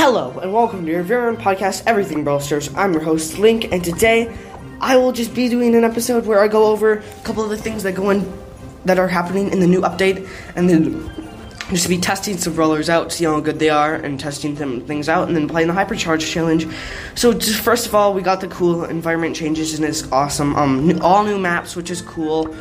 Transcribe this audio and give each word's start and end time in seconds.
Hello, 0.00 0.38
and 0.38 0.52
welcome 0.52 0.86
to 0.86 0.92
your 0.92 1.02
very 1.02 1.26
own 1.26 1.36
podcast, 1.36 1.82
Everything 1.84 2.22
Brawl 2.22 2.38
Stars. 2.38 2.72
I'm 2.76 2.92
your 2.92 3.02
host, 3.02 3.36
Link, 3.36 3.72
and 3.72 3.84
today 3.84 4.32
I 4.80 4.96
will 4.96 5.10
just 5.10 5.34
be 5.34 5.48
doing 5.48 5.74
an 5.74 5.82
episode 5.82 6.24
where 6.24 6.40
I 6.40 6.46
go 6.46 6.66
over 6.66 6.92
a 6.98 7.02
couple 7.24 7.42
of 7.42 7.50
the 7.50 7.56
things 7.56 7.82
that 7.82 7.96
go 7.96 8.10
in 8.10 8.32
that 8.84 9.00
are 9.00 9.08
happening 9.08 9.50
in 9.50 9.58
the 9.58 9.66
new 9.66 9.80
update, 9.80 10.28
and 10.54 10.70
then 10.70 11.10
just 11.70 11.88
be 11.88 11.98
testing 11.98 12.38
some 12.38 12.54
brawlers 12.54 12.88
out, 12.88 13.10
to 13.10 13.16
see 13.16 13.24
how 13.24 13.40
good 13.40 13.58
they 13.58 13.70
are, 13.70 13.96
and 13.96 14.20
testing 14.20 14.56
some 14.56 14.82
things 14.82 15.08
out, 15.08 15.26
and 15.26 15.36
then 15.36 15.48
playing 15.48 15.66
the 15.66 15.74
Hypercharge 15.74 16.30
challenge. 16.32 16.68
So, 17.16 17.32
just 17.32 17.60
first 17.60 17.88
of 17.88 17.94
all, 17.96 18.14
we 18.14 18.22
got 18.22 18.40
the 18.40 18.46
cool 18.46 18.84
environment 18.84 19.34
changes, 19.34 19.74
and 19.74 19.84
it's 19.84 20.08
awesome. 20.12 20.54
Um, 20.54 21.02
all 21.02 21.24
new 21.24 21.40
maps, 21.40 21.74
which 21.74 21.90
is 21.90 22.02
cool. 22.02 22.54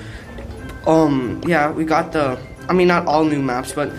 Um, 0.88 1.44
yeah, 1.46 1.70
we 1.70 1.86
got 1.86 2.14
the. 2.14 2.40
I 2.68 2.74
mean, 2.74 2.88
not 2.88 3.06
all 3.06 3.24
new 3.24 3.44
maps, 3.44 3.74
but 3.74 3.94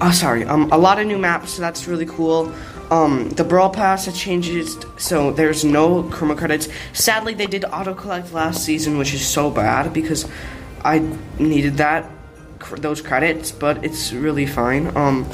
Oh, 0.00 0.10
sorry. 0.10 0.44
Um, 0.44 0.70
a 0.72 0.78
lot 0.78 0.98
of 0.98 1.06
new 1.06 1.18
maps, 1.18 1.54
so 1.54 1.62
that's 1.62 1.86
really 1.88 2.06
cool. 2.06 2.52
Um, 2.90 3.30
the 3.30 3.44
Brawl 3.44 3.70
Pass 3.70 4.04
has 4.04 4.16
changed, 4.16 4.84
so 4.98 5.32
there's 5.32 5.64
no 5.64 6.02
chroma 6.04 6.36
credits. 6.36 6.68
Sadly, 6.92 7.34
they 7.34 7.46
did 7.46 7.64
auto 7.64 7.94
collect 7.94 8.32
last 8.32 8.64
season, 8.64 8.98
which 8.98 9.14
is 9.14 9.26
so 9.26 9.50
bad 9.50 9.92
because 9.92 10.28
I 10.84 10.98
needed 11.38 11.78
that 11.78 12.10
those 12.78 13.00
credits, 13.00 13.52
but 13.52 13.84
it's 13.84 14.12
really 14.12 14.46
fine. 14.46 14.94
Um, 14.96 15.28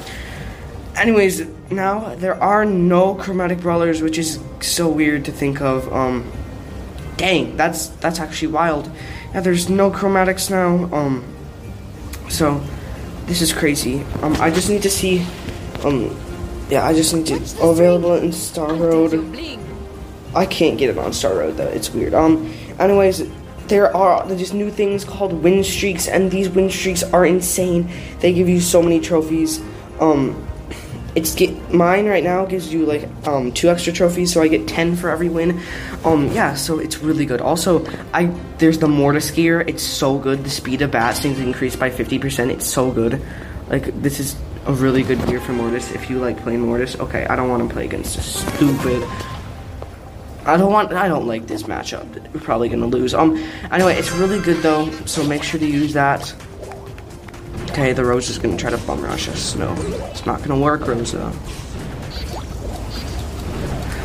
anyways, 0.96 1.46
now 1.70 2.14
there 2.14 2.40
are 2.42 2.64
no 2.64 3.14
chromatic 3.14 3.60
brawlers, 3.60 4.02
which 4.02 4.18
is 4.18 4.38
so 4.60 4.88
weird 4.88 5.24
to 5.24 5.32
think 5.32 5.60
of. 5.60 5.92
Um, 5.92 6.30
dang, 7.16 7.56
that's 7.56 7.88
that's 7.88 8.20
actually 8.20 8.52
wild. 8.52 8.90
Yeah, 9.32 9.40
there's 9.40 9.68
no 9.68 9.90
chromatics 9.90 10.50
now. 10.50 10.94
Um, 10.94 11.24
so 12.28 12.62
this 13.32 13.40
is 13.40 13.50
crazy. 13.50 14.02
Um, 14.20 14.36
I 14.40 14.50
just 14.50 14.68
need 14.68 14.82
to 14.82 14.90
see. 14.90 15.24
Um, 15.84 16.14
yeah, 16.68 16.84
I 16.84 16.92
just 16.92 17.14
need 17.14 17.24
to 17.28 17.36
available 17.62 18.14
in 18.16 18.30
Star 18.30 18.74
Road. 18.74 19.14
I 20.34 20.44
can't 20.44 20.76
get 20.76 20.90
it 20.90 20.98
on 20.98 21.14
Star 21.14 21.36
Road 21.36 21.56
though. 21.56 21.68
It's 21.68 21.88
weird. 21.94 22.12
Um, 22.12 22.52
anyways, 22.78 23.22
there 23.68 23.96
are 23.96 24.28
these 24.28 24.52
new 24.52 24.70
things 24.70 25.02
called 25.02 25.32
win 25.32 25.64
streaks, 25.64 26.08
and 26.08 26.30
these 26.30 26.50
win 26.50 26.68
streaks 26.68 27.02
are 27.02 27.24
insane. 27.24 27.90
They 28.20 28.34
give 28.34 28.50
you 28.50 28.60
so 28.60 28.82
many 28.82 29.00
trophies. 29.00 29.62
Um, 29.98 30.46
it's 31.14 31.34
get 31.34 31.72
mine 31.72 32.06
right 32.06 32.24
now 32.24 32.46
gives 32.46 32.72
you 32.72 32.86
like 32.86 33.08
um 33.26 33.52
two 33.52 33.68
extra 33.68 33.92
trophies, 33.92 34.32
so 34.32 34.42
I 34.42 34.48
get 34.48 34.66
ten 34.66 34.96
for 34.96 35.10
every 35.10 35.28
win. 35.28 35.60
Um, 36.04 36.32
yeah, 36.32 36.54
so 36.54 36.78
it's 36.78 36.98
really 36.98 37.26
good. 37.26 37.40
Also, 37.40 37.86
I 38.12 38.26
there's 38.58 38.78
the 38.78 38.88
Mortis 38.88 39.30
gear. 39.30 39.60
It's 39.60 39.82
so 39.82 40.18
good. 40.18 40.44
The 40.44 40.50
speed 40.50 40.82
of 40.82 40.90
bats 40.90 41.20
things 41.20 41.38
increased 41.38 41.78
by 41.78 41.90
fifty 41.90 42.18
percent. 42.18 42.50
It's 42.50 42.66
so 42.66 42.90
good. 42.90 43.20
Like 43.68 44.02
this 44.02 44.20
is 44.20 44.36
a 44.66 44.72
really 44.72 45.02
good 45.02 45.24
gear 45.26 45.40
for 45.40 45.52
Mortis 45.52 45.92
if 45.92 46.08
you 46.08 46.18
like 46.18 46.38
playing 46.38 46.60
Mortis. 46.60 46.96
Okay, 46.98 47.26
I 47.26 47.36
don't 47.36 47.48
want 47.48 47.66
to 47.68 47.72
play 47.72 47.84
against 47.84 48.16
this 48.16 48.40
stupid. 48.42 49.02
I 50.44 50.56
don't 50.56 50.72
want. 50.72 50.92
I 50.92 51.08
don't 51.08 51.26
like 51.26 51.46
this 51.46 51.64
matchup. 51.64 52.06
We're 52.32 52.40
probably 52.40 52.68
gonna 52.68 52.86
lose. 52.86 53.14
Um. 53.14 53.36
Anyway, 53.70 53.94
it's 53.94 54.12
really 54.12 54.40
good 54.40 54.62
though. 54.62 54.90
So 55.06 55.24
make 55.24 55.42
sure 55.42 55.60
to 55.60 55.66
use 55.66 55.92
that. 55.92 56.34
Okay, 57.72 57.94
the 57.94 58.04
Rosa 58.04 58.32
is 58.32 58.38
gonna 58.38 58.58
try 58.58 58.68
to 58.68 58.76
bum 58.76 59.00
rush 59.00 59.28
us. 59.28 59.54
No, 59.56 59.72
it's 60.10 60.26
not 60.26 60.42
gonna 60.42 60.60
work, 60.60 60.86
Rosa. 60.86 61.32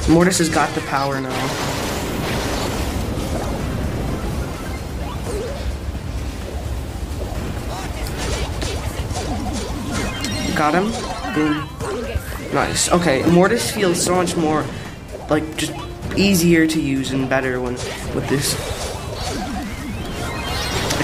Mortis 0.10 0.38
has 0.38 0.48
got 0.48 0.74
the 0.74 0.80
power 0.88 1.20
now. 1.20 1.30
Got 10.56 10.74
him. 10.74 11.36
Boom. 11.36 11.70
Nice. 12.54 12.90
Okay, 12.90 13.30
Mortis 13.30 13.70
feels 13.70 14.02
so 14.02 14.16
much 14.16 14.38
more 14.38 14.66
like 15.30 15.58
just 15.58 15.74
easier 16.16 16.66
to 16.68 16.82
use 16.82 17.12
and 17.12 17.30
better 17.30 17.60
when 17.60 17.74
with 18.16 18.30
this. 18.30 18.87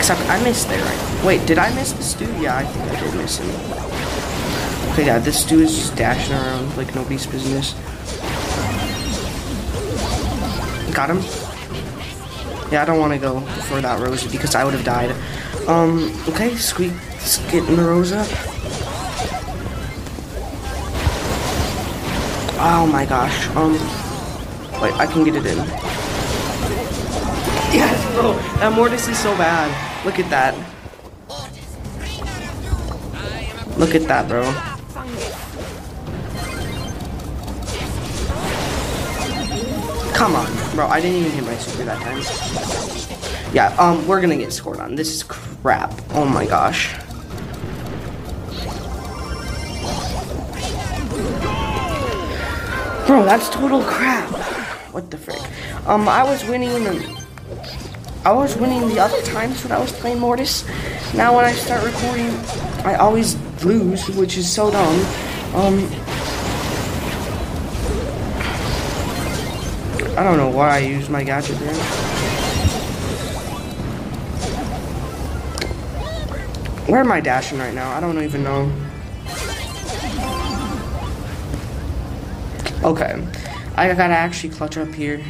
Except 0.04 0.20
I 0.30 0.44
missed 0.44 0.68
there. 0.68 0.84
Right? 0.84 1.24
Wait, 1.24 1.48
did 1.48 1.58
I 1.58 1.74
miss 1.76 1.94
this 1.94 2.14
dude? 2.14 2.28
Yeah, 2.42 2.58
I 2.58 2.66
think 2.66 2.92
I 2.92 3.00
did 3.00 3.16
miss 3.16 3.38
him. 3.38 3.50
Okay, 4.92 5.06
yeah, 5.06 5.18
this 5.18 5.46
dude 5.46 5.62
is 5.62 5.74
just 5.74 5.96
dashing 5.96 6.34
around 6.34 6.76
like 6.76 6.94
nobody's 6.94 7.26
business. 7.26 7.72
Got 10.94 11.10
him. 11.10 11.20
Yeah, 12.70 12.82
I 12.82 12.86
don't 12.86 13.00
want 13.00 13.14
to 13.14 13.18
go 13.18 13.40
for 13.40 13.80
that 13.80 14.02
Rosa 14.02 14.30
because 14.30 14.56
I 14.56 14.66
would 14.66 14.74
have 14.74 14.84
died. 14.84 15.16
Um, 15.70 16.12
okay, 16.28 16.54
Squeak, 16.58 16.92
let's 17.12 17.38
get 17.50 17.64
in 17.70 17.78
the 17.78 17.84
Rosa. 17.84 18.26
Oh 22.60 22.90
my 22.92 23.06
gosh. 23.06 23.48
Um, 23.56 23.72
wait, 24.82 24.94
I 25.00 25.06
can 25.06 25.24
get 25.24 25.36
it 25.38 25.46
in. 25.46 25.60
Yes, 27.72 28.16
bro. 28.16 28.34
That 28.60 28.74
Mortis 28.74 29.08
is 29.08 29.18
so 29.18 29.34
bad. 29.38 29.93
Look 30.06 30.20
at 30.20 30.30
that. 30.30 30.54
Look 33.78 33.96
at 33.96 34.08
that, 34.08 34.28
bro. 34.28 34.44
Come 40.14 40.36
on, 40.36 40.76
bro. 40.76 40.88
I 40.88 41.02
didn't 41.02 41.18
even 41.18 41.32
hit 41.32 41.44
my 41.46 41.56
super 41.58 41.86
that 41.86 42.02
time. 42.02 43.54
Yeah, 43.54 43.76
um, 43.80 44.08
we're 44.08 44.20
gonna 44.20 44.38
get 44.38 44.52
scored 44.52 44.80
on. 44.80 44.96
This 44.96 45.14
is 45.14 45.24
crap. 45.24 45.94
Oh 46.12 46.26
my 46.26 46.46
gosh. 46.46 46.94
Bro, 53.08 53.26
that's 53.26 53.50
total 53.50 53.84
crap. 53.84 54.30
What 54.94 55.12
the 55.12 55.18
frick? 55.18 55.42
Um, 55.88 56.08
I 56.08 56.24
was 56.24 56.44
winning 56.46 56.84
the. 56.84 57.24
I 58.26 58.32
was 58.32 58.56
winning 58.56 58.88
the 58.88 59.00
other 59.00 59.22
times 59.24 59.62
when 59.64 59.74
I 59.74 59.80
was 59.80 59.92
playing 59.92 60.20
Mortis. 60.20 60.66
Now 61.14 61.36
when 61.36 61.44
I 61.44 61.52
start 61.52 61.84
recording, 61.84 62.30
I 62.86 62.96
always 62.96 63.36
lose, 63.66 64.08
which 64.12 64.38
is 64.38 64.50
so 64.50 64.72
dumb. 64.72 65.00
Um, 65.54 65.90
I 70.18 70.24
don't 70.24 70.38
know 70.38 70.50
why 70.50 70.76
I 70.76 70.78
use 70.78 71.10
my 71.10 71.22
gadget 71.22 71.60
there. 71.60 71.74
Where 76.88 77.02
am 77.02 77.12
I 77.12 77.20
dashing 77.20 77.60
right 77.60 77.74
now? 77.74 77.92
I 77.92 78.00
don't 78.00 78.22
even 78.24 78.44
know. 78.44 78.72
Okay. 82.84 83.22
I 83.76 83.88
gotta 83.88 84.14
actually 84.14 84.54
clutch 84.54 84.78
up 84.78 84.94
here. 84.94 85.22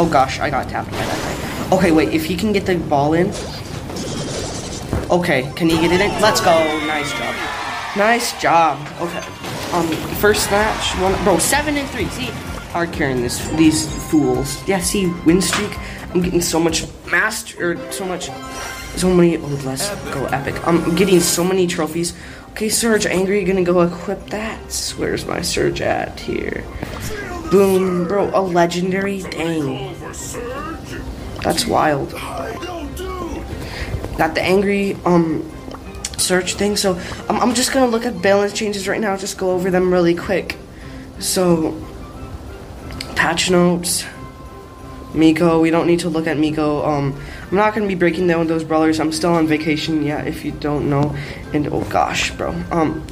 Oh 0.00 0.08
gosh, 0.08 0.38
I 0.38 0.48
got 0.48 0.68
tapped 0.68 0.92
by 0.92 0.96
that 0.96 1.70
guy. 1.70 1.76
Okay, 1.76 1.90
wait, 1.90 2.10
if 2.10 2.24
he 2.24 2.36
can 2.36 2.52
get 2.52 2.64
the 2.66 2.76
ball 2.76 3.14
in. 3.14 3.32
Okay, 5.10 5.52
can 5.56 5.68
he 5.68 5.76
get 5.80 5.90
it 5.90 6.00
in? 6.00 6.22
Let's 6.22 6.40
go. 6.40 6.54
Nice 6.86 7.10
job. 7.18 7.34
Nice 7.96 8.40
job. 8.40 8.78
Okay. 9.00 9.18
Um, 9.72 9.88
first 10.20 10.52
match, 10.52 10.94
one, 11.02 11.20
bro, 11.24 11.38
seven 11.38 11.76
and 11.76 11.88
three. 11.90 12.06
See, 12.10 12.26
hard 12.70 12.92
carrying 12.92 13.22
this, 13.22 13.48
these 13.56 13.88
fools. 14.08 14.62
Yeah, 14.68 14.78
see, 14.78 15.12
win 15.26 15.42
streak. 15.42 15.76
I'm 16.14 16.22
getting 16.22 16.42
so 16.42 16.60
much 16.60 16.84
master, 17.10 17.72
or 17.72 17.92
so 17.92 18.04
much, 18.04 18.30
so 18.94 19.12
many. 19.12 19.36
Oh, 19.36 19.60
let's 19.64 19.90
go 20.14 20.26
epic. 20.26 20.64
I'm 20.64 20.94
getting 20.94 21.18
so 21.18 21.42
many 21.42 21.66
trophies. 21.66 22.16
Okay, 22.50 22.68
Surge, 22.68 23.04
angry, 23.04 23.42
gonna 23.42 23.64
go 23.64 23.80
equip 23.80 24.30
that. 24.30 24.94
Where's 24.96 25.26
my 25.26 25.42
Surge 25.42 25.80
at 25.80 26.20
here? 26.20 26.64
Boom, 27.50 28.06
bro, 28.06 28.30
a 28.34 28.40
legendary. 28.40 29.22
Dang, 29.22 29.94
that's 31.42 31.66
wild. 31.66 32.12
Got 34.16 34.34
the 34.34 34.42
angry 34.42 34.96
um 35.04 35.48
Surge 36.18 36.54
thing. 36.54 36.76
So 36.76 37.00
I'm, 37.28 37.40
I'm 37.40 37.54
just 37.54 37.72
gonna 37.72 37.86
look 37.86 38.04
at 38.04 38.20
balance 38.20 38.52
changes 38.52 38.88
right 38.88 39.00
now. 39.00 39.16
Just 39.16 39.38
go 39.38 39.52
over 39.52 39.70
them 39.70 39.92
really 39.92 40.14
quick. 40.14 40.56
So 41.20 41.80
patch 43.16 43.50
notes. 43.50 44.04
Miko, 45.14 45.58
we 45.60 45.70
don't 45.70 45.86
need 45.86 46.00
to 46.00 46.10
look 46.10 46.26
at 46.26 46.36
Miko. 46.36 46.84
Um, 46.84 47.18
I'm 47.50 47.56
not 47.56 47.74
gonna 47.74 47.86
be 47.86 47.94
breaking 47.94 48.26
down 48.26 48.46
those 48.46 48.62
brawlers. 48.62 49.00
I'm 49.00 49.12
still 49.12 49.32
on 49.32 49.46
vacation. 49.46 50.02
Yeah, 50.02 50.22
if 50.22 50.44
you 50.44 50.52
don't 50.52 50.90
know. 50.90 51.16
And 51.54 51.68
oh 51.68 51.84
gosh, 51.84 52.30
bro. 52.32 52.50
Um, 52.70 53.06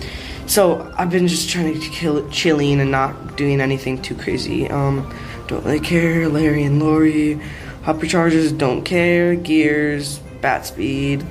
so 0.46 0.92
I've 0.96 1.10
been 1.10 1.28
just 1.28 1.50
trying 1.50 1.80
to 1.80 1.88
kill 1.90 2.28
chilling 2.30 2.80
and 2.80 2.90
not 2.90 3.36
doing 3.36 3.60
anything 3.60 4.00
too 4.00 4.14
crazy. 4.14 4.68
Um, 4.68 5.12
don't 5.48 5.64
really 5.64 5.80
care. 5.80 6.28
Larry 6.28 6.62
and 6.64 6.80
Lori, 6.80 7.40
Hopper 7.82 8.06
charges, 8.06 8.52
don't 8.52 8.82
care. 8.82 9.34
Gears, 9.34 10.18
bat 10.40 10.66
speed, 10.66 11.24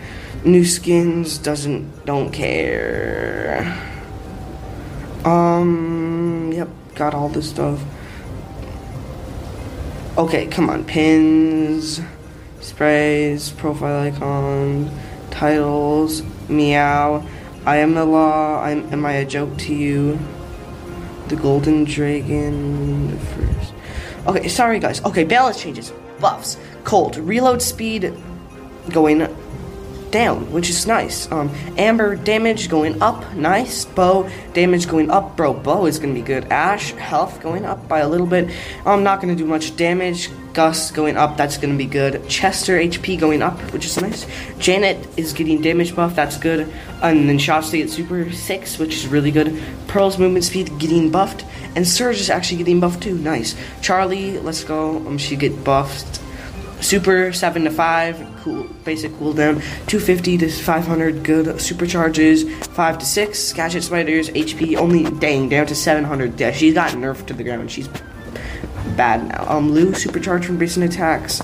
new 0.45 0.63
skins, 0.63 1.37
doesn't 1.37 2.05
don't 2.05 2.31
care. 2.31 3.81
Um, 5.25 6.51
yep, 6.53 6.69
got 6.95 7.13
all 7.13 7.29
this 7.29 7.49
stuff. 7.49 7.83
Okay, 10.17 10.47
come 10.47 10.69
on, 10.69 10.85
pins, 10.85 11.99
sprays, 12.61 13.51
profile 13.51 14.03
icon, 14.03 14.89
titles, 15.29 16.23
meow. 16.47 17.27
I 17.65 17.77
am 17.77 17.95
the 17.95 18.05
law. 18.05 18.61
I'm, 18.61 18.91
am 18.93 19.05
I 19.05 19.13
a 19.13 19.25
joke 19.25 19.57
to 19.59 19.73
you? 19.73 20.19
The 21.29 21.35
golden 21.35 21.83
dragon. 21.83 23.09
The 23.11 23.17
first. 23.17 23.73
Okay, 24.27 24.47
sorry 24.47 24.79
guys. 24.79 25.03
Okay, 25.03 25.23
balance 25.23 25.61
changes. 25.61 25.91
Buffs. 26.19 26.57
Cold. 26.83 27.17
Reload 27.17 27.61
speed 27.61 28.13
going 28.91 29.21
down, 30.11 30.51
which 30.51 30.69
is 30.69 30.87
nice. 30.87 31.31
Um, 31.31 31.49
Amber 31.77 32.15
damage 32.15 32.69
going 32.69 33.01
up, 33.01 33.33
nice. 33.33 33.85
Bo 33.85 34.29
damage 34.53 34.87
going 34.87 35.09
up, 35.09 35.35
bro. 35.35 35.53
Bo 35.53 35.85
is 35.85 35.99
gonna 35.99 36.13
be 36.13 36.21
good. 36.21 36.45
Ash 36.51 36.91
health 36.93 37.41
going 37.41 37.65
up 37.65 37.87
by 37.87 37.99
a 37.99 38.07
little 38.07 38.27
bit. 38.27 38.49
I'm 38.85 39.03
not 39.03 39.21
gonna 39.21 39.35
do 39.35 39.45
much 39.45 39.75
damage. 39.75 40.29
Gus 40.53 40.89
going 40.89 41.17
up, 41.17 41.35
that's 41.35 41.57
gonna 41.57 41.75
be 41.75 41.85
good. 41.85 42.27
Chester 42.29 42.79
HP 42.79 43.19
going 43.19 43.41
up, 43.41 43.59
which 43.73 43.85
is 43.85 43.99
nice. 44.01 44.25
Janet 44.57 44.97
is 45.17 45.33
getting 45.33 45.61
damage 45.61 45.93
buff, 45.93 46.15
that's 46.15 46.37
good. 46.37 46.71
And 47.01 47.27
then 47.27 47.37
Shasta 47.37 47.77
gets 47.77 47.93
super 47.93 48.31
six, 48.31 48.79
which 48.79 48.95
is 48.95 49.07
really 49.07 49.31
good. 49.31 49.61
Pearl's 49.87 50.17
movement 50.17 50.45
speed 50.45 50.71
getting 50.79 51.11
buffed, 51.11 51.43
and 51.75 51.85
Surge 51.85 52.21
is 52.21 52.29
actually 52.29 52.57
getting 52.59 52.79
buffed 52.79 53.03
too. 53.03 53.17
Nice. 53.17 53.53
Charlie, 53.81 54.39
let's 54.39 54.63
go. 54.63 54.97
Um, 55.05 55.17
she 55.17 55.35
get 55.35 55.63
buffed. 55.65 56.21
Super 56.81 57.33
7 57.33 57.63
to 57.63 57.71
5, 57.71 58.41
cool 58.43 58.63
basic 58.83 59.11
cooldown. 59.13 59.55
250 59.87 60.37
to 60.39 60.49
500, 60.49 61.23
good 61.23 61.47
supercharges. 61.57 62.49
5 62.67 62.97
to 62.99 63.05
6, 63.05 63.53
gadget 63.53 63.83
spiders, 63.83 64.29
HP 64.29 64.75
only, 64.75 65.03
dang, 65.19 65.49
down 65.49 65.65
to 65.67 65.75
700. 65.75 66.39
Yeah, 66.39 66.51
she's 66.51 66.73
got 66.73 66.91
nerfed 66.91 67.27
to 67.27 67.33
the 67.33 67.43
ground. 67.43 67.71
She's 67.71 67.87
bad 68.95 69.27
now. 69.27 69.45
Um, 69.49 69.71
Lou, 69.71 69.93
supercharged 69.93 70.45
from 70.45 70.57
basic 70.57 70.83
attacks. 70.83 71.41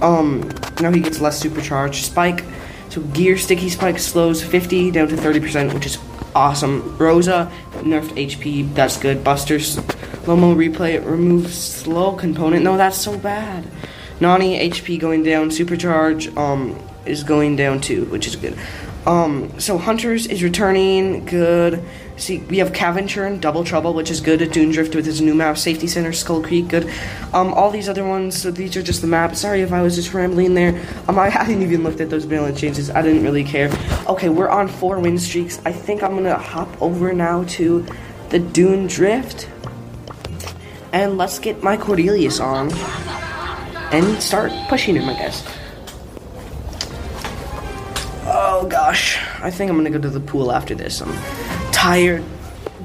Um, 0.00 0.50
now 0.80 0.90
he 0.90 1.00
gets 1.00 1.20
less 1.20 1.38
supercharged. 1.38 2.04
Spike, 2.04 2.44
so 2.88 3.02
gear 3.02 3.36
sticky 3.36 3.68
spike 3.68 3.98
slows 3.98 4.42
50 4.42 4.90
down 4.90 5.08
to 5.08 5.16
30%, 5.16 5.74
which 5.74 5.86
is 5.86 5.98
awesome. 6.34 6.96
Rosa, 6.96 7.52
nerfed 7.72 8.16
HP, 8.16 8.74
that's 8.74 8.96
good. 8.96 9.22
Buster's 9.22 9.76
Lomo 10.26 10.54
replay 10.54 11.04
removes 11.04 11.56
slow 11.56 12.12
component. 12.14 12.62
No, 12.62 12.76
that's 12.76 12.98
so 12.98 13.16
bad. 13.18 13.64
Nani 14.20 14.70
HP 14.70 15.00
going 15.00 15.22
down, 15.22 15.50
Supercharge 15.50 16.36
um 16.36 16.78
is 17.06 17.24
going 17.24 17.56
down 17.56 17.80
too, 17.80 18.04
which 18.06 18.26
is 18.26 18.36
good. 18.36 18.56
Um, 19.06 19.58
so 19.58 19.78
Hunters 19.78 20.26
is 20.26 20.42
returning, 20.42 21.24
good. 21.24 21.82
See, 22.16 22.38
we 22.38 22.58
have 22.58 22.74
Caventure 22.74 23.34
Double 23.38 23.64
Trouble, 23.64 23.94
which 23.94 24.10
is 24.10 24.20
good. 24.20 24.52
Dune 24.52 24.72
Drift 24.72 24.94
with 24.94 25.06
his 25.06 25.22
new 25.22 25.34
map, 25.34 25.56
Safety 25.56 25.86
Center, 25.86 26.12
Skull 26.12 26.42
Creek, 26.42 26.68
good. 26.68 26.90
Um, 27.32 27.54
all 27.54 27.70
these 27.70 27.88
other 27.88 28.06
ones, 28.06 28.40
so 28.40 28.50
these 28.50 28.76
are 28.76 28.82
just 28.82 29.00
the 29.00 29.06
maps. 29.06 29.40
Sorry 29.40 29.62
if 29.62 29.72
I 29.72 29.80
was 29.80 29.96
just 29.96 30.12
rambling 30.12 30.54
there. 30.54 30.78
Um, 31.08 31.18
I 31.18 31.30
hadn't 31.30 31.62
even 31.62 31.82
looked 31.82 32.00
at 32.02 32.10
those 32.10 32.26
balance 32.26 32.60
changes. 32.60 32.90
I 32.90 33.00
didn't 33.00 33.22
really 33.22 33.44
care. 33.44 33.70
Okay, 34.06 34.28
we're 34.28 34.50
on 34.50 34.68
four 34.68 35.00
win 35.00 35.18
streaks. 35.18 35.62
I 35.64 35.72
think 35.72 36.02
I'm 36.02 36.14
gonna 36.14 36.36
hop 36.36 36.82
over 36.82 37.14
now 37.14 37.44
to 37.44 37.86
the 38.28 38.38
Dune 38.38 38.86
Drift. 38.86 39.48
And 40.92 41.16
let's 41.16 41.38
get 41.38 41.62
my 41.62 41.78
Cordelius 41.78 42.44
on 42.44 42.68
and 43.92 44.22
start 44.22 44.52
pushing 44.68 44.96
him, 44.96 45.08
I 45.08 45.14
guess. 45.14 45.44
Oh 48.32 48.66
gosh, 48.68 49.18
I 49.42 49.50
think 49.50 49.70
I'm 49.70 49.76
gonna 49.76 49.90
go 49.90 49.98
to 49.98 50.10
the 50.10 50.20
pool 50.20 50.52
after 50.52 50.74
this. 50.74 51.00
I'm 51.00 51.12
tired. 51.72 52.22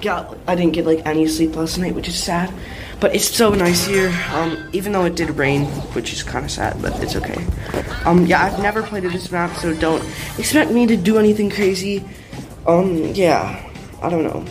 Got 0.01 0.37
I 0.47 0.55
didn't 0.55 0.73
get 0.73 0.85
like 0.85 1.05
any 1.05 1.27
sleep 1.27 1.55
last 1.55 1.77
night, 1.77 1.95
which 1.95 2.07
is 2.07 2.21
sad. 2.21 2.53
But 2.99 3.13
it's 3.13 3.27
so 3.27 3.53
nice 3.53 3.85
here. 3.85 4.13
Um, 4.31 4.69
even 4.73 4.93
though 4.93 5.05
it 5.05 5.15
did 5.15 5.29
rain, 5.31 5.65
which 5.93 6.13
is 6.13 6.23
kind 6.23 6.45
of 6.45 6.51
sad, 6.51 6.81
but 6.81 7.01
it's 7.03 7.15
okay. 7.15 7.45
Um, 8.05 8.25
yeah, 8.25 8.43
I've 8.43 8.59
never 8.59 8.81
played 8.83 9.03
this 9.03 9.31
map, 9.31 9.55
so 9.57 9.73
don't 9.73 10.03
expect 10.39 10.71
me 10.71 10.87
to 10.87 10.95
do 10.95 11.17
anything 11.17 11.49
crazy. 11.49 12.03
Um, 12.65 12.97
yeah, 13.13 13.69
I 14.01 14.09
don't 14.09 14.23
know. 14.23 14.45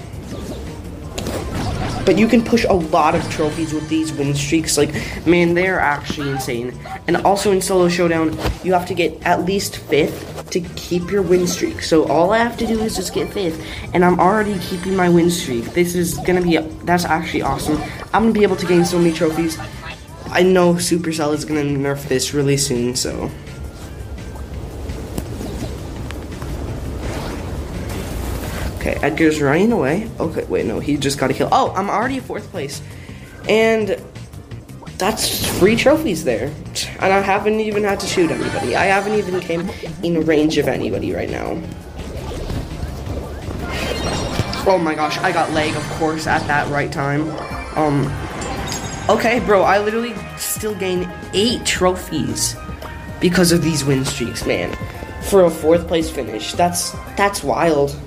But 2.05 2.19
you 2.19 2.29
can 2.29 2.45
push 2.45 2.65
a 2.65 2.73
lot 2.73 3.15
of 3.15 3.29
trophies 3.31 3.73
with 3.73 3.89
these 3.89 4.13
win 4.13 4.35
streaks. 4.35 4.77
Like, 4.77 4.93
man, 5.27 5.55
they're 5.55 5.81
actually 5.81 6.31
insane. 6.31 6.79
And 7.07 7.17
also 7.19 7.51
in 7.51 7.61
Solo 7.61 7.89
Showdown, 7.89 8.39
you 8.63 8.73
have 8.73 8.87
to 8.87 8.95
get 8.95 9.21
at 9.23 9.45
least 9.45 9.79
fifth 9.79 10.51
to 10.51 10.61
keep 10.61 11.11
your 11.11 11.23
win 11.23 11.47
streak. 11.47 11.83
So 11.83 12.07
all 12.07 12.33
I 12.33 12.39
have 12.39 12.57
to 12.59 12.67
do 12.67 12.79
is 12.81 12.95
just 12.97 13.15
get 13.15 13.33
fifth, 13.33 13.61
and 13.93 14.05
I'm 14.05 14.21
already 14.21 14.59
keeping 14.59 14.95
my 14.95 15.09
win 15.09 15.31
streak. 15.31 15.65
This 15.73 15.95
is 15.95 16.19
gonna 16.19 16.43
be, 16.43 16.59
that's 16.85 17.05
actually 17.05 17.43
awesome. 17.43 17.81
I'm 18.13 18.23
gonna 18.23 18.33
be 18.33 18.43
able 18.43 18.57
to 18.57 18.67
gain 18.67 18.85
so 18.85 18.99
many 18.99 19.13
trophies. 19.13 19.59
I 20.31 20.43
know 20.43 20.75
Supercell 20.75 21.33
is 21.35 21.45
gonna 21.45 21.63
nerf 21.63 22.07
this 22.09 22.35
really 22.35 22.57
soon, 22.57 22.95
so. 22.95 23.31
Okay, 28.85 28.99
Edgar's 29.01 29.41
running 29.41 29.73
away. 29.73 30.11
Okay, 30.21 30.45
wait, 30.45 30.67
no, 30.67 30.79
he 30.79 30.99
just 30.99 31.19
got 31.19 31.31
a 31.31 31.33
kill. 31.33 31.49
Oh, 31.51 31.73
I'm 31.75 31.89
already 31.89 32.21
fourth 32.21 32.51
place. 32.51 32.83
And 33.49 33.99
that's 34.99 35.59
free 35.59 35.75
trophies 35.75 36.23
there. 36.23 36.53
And 37.01 37.11
I 37.11 37.23
haven't 37.23 37.61
even 37.61 37.83
had 37.83 37.99
to 38.01 38.07
shoot 38.07 38.31
anybody. 38.31 38.77
I 38.77 38.85
haven't 38.85 39.15
even 39.15 39.41
came 39.41 39.71
in 40.03 40.27
range 40.27 40.59
of 40.59 40.69
anybody 40.69 41.15
right 41.15 41.31
now. 41.31 41.53
Oh 44.67 44.79
my 44.79 44.95
gosh, 44.95 45.17
I 45.17 45.33
got 45.33 45.51
leg, 45.53 45.75
of 45.75 45.83
course, 45.93 46.27
at 46.27 46.47
that 46.47 46.71
right 46.71 46.93
time. 46.93 47.31
Um, 47.79 48.05
okay, 49.09 49.41
bro, 49.41 49.63
I 49.63 49.79
literally 49.79 50.15
still 50.37 50.75
gain 50.75 51.11
eight 51.33 51.65
trophies 51.65 52.55
because 53.19 53.51
of 53.51 53.63
these 53.63 53.83
win 53.83 54.05
streaks, 54.05 54.45
man. 54.45 54.77
For 55.23 55.45
a 55.45 55.51
fourth 55.51 55.89
place 55.89 56.11
finish, 56.11 56.53
that's 56.53 56.91
that's 57.17 57.43
wild. 57.43 57.99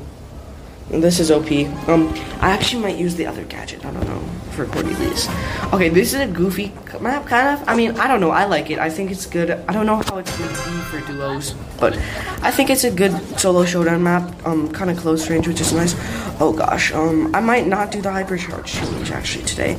This 0.90 1.20
is 1.20 1.32
OP. 1.32 1.52
Um, 1.90 2.14
I 2.40 2.52
actually 2.52 2.82
might 2.82 2.96
use 2.96 3.16
the 3.16 3.26
other 3.26 3.44
gadget. 3.44 3.84
I 3.84 3.92
don't 3.92 4.08
know 4.08 4.22
for 4.52 4.66
Cordelius. 4.66 5.28
Okay, 5.74 5.90
this 5.90 6.14
is 6.14 6.22
a 6.22 6.28
goofy 6.28 6.72
map, 7.02 7.26
kind 7.26 7.50
of. 7.50 7.68
I 7.68 7.76
mean, 7.76 7.92
I 8.00 8.08
don't 8.08 8.22
know. 8.22 8.32
I 8.32 8.46
like 8.46 8.70
it. 8.72 8.80
I 8.80 8.90
think 8.90 9.12
it's 9.12 9.26
good. 9.26 9.52
I 9.52 9.74
don't 9.74 9.86
know 9.86 9.98
how 9.98 10.18
it's 10.18 10.38
gonna 10.38 10.50
be 10.50 10.82
for 10.86 11.02
duos, 11.02 11.56
but 11.78 11.98
I 12.42 12.52
think 12.52 12.70
it's 12.70 12.86
a 12.86 12.92
good 12.92 13.12
solo 13.38 13.66
showdown 13.66 14.02
map. 14.02 14.32
Um, 14.46 14.72
kind 14.72 14.90
of 14.90 14.96
close 14.96 15.30
range, 15.30 15.46
which 15.46 15.60
is 15.60 15.74
nice. 15.74 15.94
Oh 16.40 16.54
gosh. 16.56 16.94
Um, 16.94 17.36
I 17.36 17.42
might 17.42 17.68
not 17.68 17.92
do 17.92 18.02
the 18.02 18.10
hypercharge 18.10 18.66
challenge 18.68 19.12
actually 19.12 19.44
today. 19.44 19.76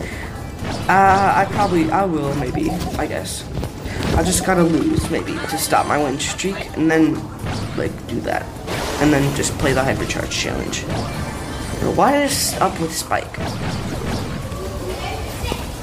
Uh, 0.89 1.33
I 1.37 1.47
probably 1.53 1.91
I 1.91 2.05
will 2.05 2.35
maybe. 2.35 2.69
I 2.99 3.07
guess. 3.07 3.49
I 4.15 4.23
just 4.23 4.45
gotta 4.45 4.63
lose 4.63 5.11
maybe 5.11 5.33
to 5.33 5.57
stop 5.57 5.87
my 5.87 5.97
win 5.97 6.19
streak, 6.19 6.77
and 6.77 6.91
then 6.91 7.15
like 7.79 7.93
do 8.09 8.21
that 8.21 8.45
and 9.01 9.13
then 9.13 9.37
just 9.37 9.57
play 9.59 9.73
the 9.73 9.83
hypercharge 9.83 10.31
challenge. 10.31 10.83
Why 11.97 12.23
is 12.25 12.55
up 12.61 12.79
with 12.81 12.93
Spike? 12.95 13.39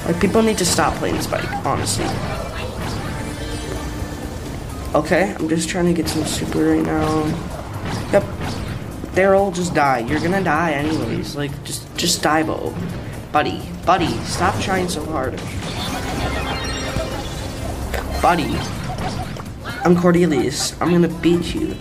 Like 0.06 0.20
people 0.20 0.42
need 0.42 0.58
to 0.58 0.66
stop 0.66 0.94
playing 0.94 1.20
Spike, 1.20 1.50
honestly. 1.64 2.04
Okay, 4.94 5.34
I'm 5.34 5.48
just 5.48 5.68
trying 5.68 5.86
to 5.86 5.92
get 5.92 6.08
some 6.08 6.24
super 6.24 6.72
right 6.72 6.84
now. 6.84 7.26
Yep. 8.12 8.22
Daryl, 9.12 9.54
just 9.54 9.74
die. 9.74 9.98
You're 10.00 10.20
gonna 10.20 10.44
die 10.44 10.72
anyways. 10.72 11.36
Like 11.36 11.50
just 11.64 11.94
just 11.96 12.22
die, 12.22 12.42
Bo. 12.42 12.74
Buddy. 13.32 13.62
Buddy, 13.84 14.08
stop 14.24 14.58
trying 14.60 14.88
so 14.88 15.04
hard. 15.06 15.36
Buddy. 18.22 18.56
I'm 19.84 19.96
Cordelius. 19.96 20.76
I'm 20.80 20.90
gonna 20.90 21.08
beat 21.20 21.54
you. 21.54 21.76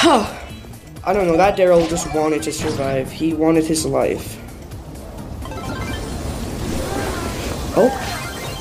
I 0.00 1.12
don't 1.12 1.26
know, 1.26 1.36
that 1.36 1.58
Daryl 1.58 1.88
just 1.88 2.14
wanted 2.14 2.40
to 2.44 2.52
survive. 2.52 3.10
He 3.10 3.34
wanted 3.34 3.64
his 3.64 3.84
life. 3.84 4.38
Oh. 7.76 7.90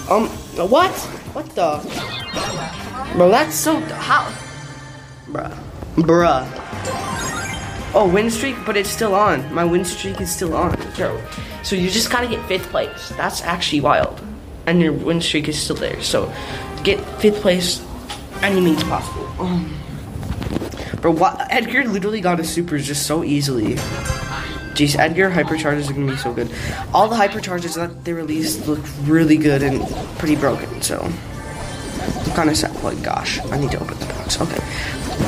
Um, 0.10 0.30
what? 0.68 0.92
What 1.34 1.46
the? 1.50 1.78
Bro, 3.16 3.30
that's 3.30 3.54
so... 3.54 3.80
How? 3.82 4.34
Bruh. 5.28 5.56
Bruh. 5.98 7.94
Oh, 7.94 8.10
win 8.12 8.32
streak, 8.32 8.56
but 8.66 8.76
it's 8.76 8.90
still 8.90 9.14
on. 9.14 9.54
My 9.54 9.64
win 9.64 9.86
streak 9.86 10.20
is 10.20 10.34
still 10.34 10.56
on. 10.56 10.76
Bro. 10.96 11.22
So 11.62 11.76
you 11.76 11.92
just 11.92 12.12
gotta 12.12 12.28
get 12.28 12.40
5th 12.50 12.70
place. 12.72 13.10
That's 13.10 13.44
actually 13.44 13.82
wild. 13.82 14.20
And 14.66 14.82
your 14.82 14.92
win 14.92 15.22
streak 15.22 15.48
is 15.48 15.62
still 15.62 15.76
there. 15.76 16.02
So 16.02 16.34
get 16.84 16.98
5th 17.20 17.42
place 17.42 17.86
any 18.42 18.60
means 18.60 18.84
possible. 18.86 19.28
Um, 19.40 19.78
Bro, 21.02 21.12
what? 21.12 21.48
Edgar 21.52 21.84
literally 21.86 22.22
got 22.22 22.40
his 22.40 22.50
supers 22.50 22.86
just 22.86 23.06
so 23.06 23.24
easily. 23.24 23.76
Jeez, 24.74 24.98
Edgar 24.98 25.30
hypercharges 25.30 25.90
are 25.90 25.94
gonna 25.94 26.12
be 26.12 26.18
so 26.18 26.34
good. 26.34 26.52
All 26.94 27.08
the 27.08 27.16
hypercharges 27.16 27.76
that 27.76 28.04
they 28.06 28.14
released 28.14 28.68
look 28.68 28.80
really 29.04 29.38
good 29.38 29.64
and 29.64 29.82
pretty 30.18 30.36
broken, 30.36 30.82
so. 30.82 31.02
I'm 31.02 32.36
kinda 32.36 32.56
sad. 32.56 32.72
Oh 32.76 32.88
like, 32.88 33.02
gosh, 33.02 33.40
I 33.52 33.58
need 33.60 33.72
to 33.72 33.80
open 33.80 33.98
the 34.00 34.06
box. 34.06 34.40
Okay. 34.40 34.62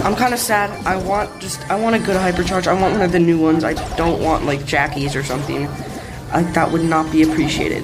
I'm 0.03 0.15
kinda 0.15 0.37
sad. 0.37 0.69
I 0.85 0.95
want 0.97 1.39
just, 1.39 1.67
I 1.69 1.79
want 1.79 1.95
a 1.95 1.99
good 1.99 2.15
hypercharge. 2.15 2.67
I 2.67 2.79
want 2.79 2.93
one 2.93 3.01
of 3.01 3.11
the 3.11 3.19
new 3.19 3.39
ones. 3.39 3.63
I 3.63 3.73
don't 3.95 4.21
want, 4.21 4.45
like, 4.45 4.65
Jackie's 4.65 5.15
or 5.15 5.23
something. 5.23 5.67
Like, 6.33 6.53
that 6.53 6.71
would 6.71 6.83
not 6.83 7.11
be 7.11 7.23
appreciated. 7.23 7.83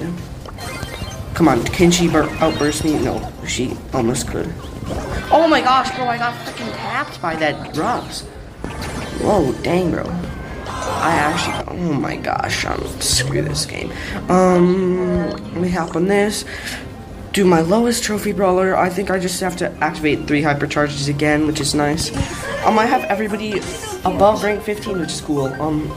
Come 1.34 1.48
on, 1.48 1.62
can 1.64 1.90
she 1.90 2.08
bur- 2.08 2.30
outburst 2.40 2.84
me? 2.84 2.98
No, 2.98 3.32
she 3.46 3.76
almost 3.92 4.28
could. 4.28 4.46
Oh 4.88 5.46
my 5.48 5.60
gosh, 5.60 5.94
bro, 5.96 6.06
I 6.06 6.18
got 6.18 6.34
freaking 6.46 6.72
tapped 6.76 7.20
by 7.20 7.34
that 7.36 7.74
drops. 7.74 8.22
Whoa, 9.20 9.52
dang, 9.62 9.90
bro. 9.90 10.04
I 10.66 11.12
actually, 11.12 11.78
oh 11.78 11.92
my 11.92 12.16
gosh, 12.16 12.64
I'm 12.64 12.80
screw 13.00 13.42
this 13.42 13.66
game. 13.66 13.92
Um, 14.28 15.30
let 15.30 15.54
me 15.54 15.68
hop 15.68 15.96
on 15.96 16.06
this. 16.06 16.44
Do 17.32 17.44
my 17.44 17.60
lowest 17.60 18.02
trophy 18.02 18.32
brawler. 18.32 18.76
I 18.76 18.88
think 18.88 19.10
I 19.10 19.18
just 19.18 19.40
have 19.40 19.56
to 19.56 19.70
activate 19.82 20.26
three 20.26 20.42
hypercharges 20.42 21.08
again, 21.08 21.46
which 21.46 21.60
is 21.60 21.74
nice. 21.74 22.14
Um, 22.64 22.78
I 22.78 22.86
have 22.86 23.04
everybody 23.04 23.60
above 24.04 24.42
rank 24.42 24.62
15, 24.62 25.00
which 25.00 25.12
is 25.12 25.20
cool. 25.20 25.46
Um, 25.60 25.90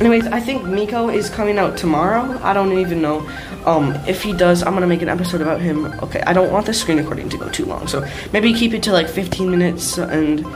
anyways, 0.00 0.26
I 0.26 0.40
think 0.40 0.64
Miko 0.64 1.08
is 1.08 1.30
coming 1.30 1.58
out 1.58 1.76
tomorrow. 1.78 2.38
I 2.42 2.52
don't 2.52 2.76
even 2.76 3.00
know. 3.00 3.28
Um, 3.66 3.94
if 4.06 4.22
he 4.22 4.32
does, 4.32 4.62
I'm 4.62 4.74
gonna 4.74 4.86
make 4.86 5.02
an 5.02 5.08
episode 5.08 5.40
about 5.40 5.60
him. 5.60 5.86
Okay, 6.02 6.20
I 6.26 6.32
don't 6.32 6.52
want 6.52 6.66
the 6.66 6.74
screen 6.74 6.98
recording 6.98 7.28
to 7.30 7.38
go 7.38 7.48
too 7.48 7.64
long, 7.64 7.86
so 7.86 8.06
maybe 8.32 8.52
keep 8.52 8.74
it 8.74 8.82
to 8.84 8.92
like 8.92 9.08
15 9.08 9.50
minutes 9.50 9.98
and. 9.98 10.46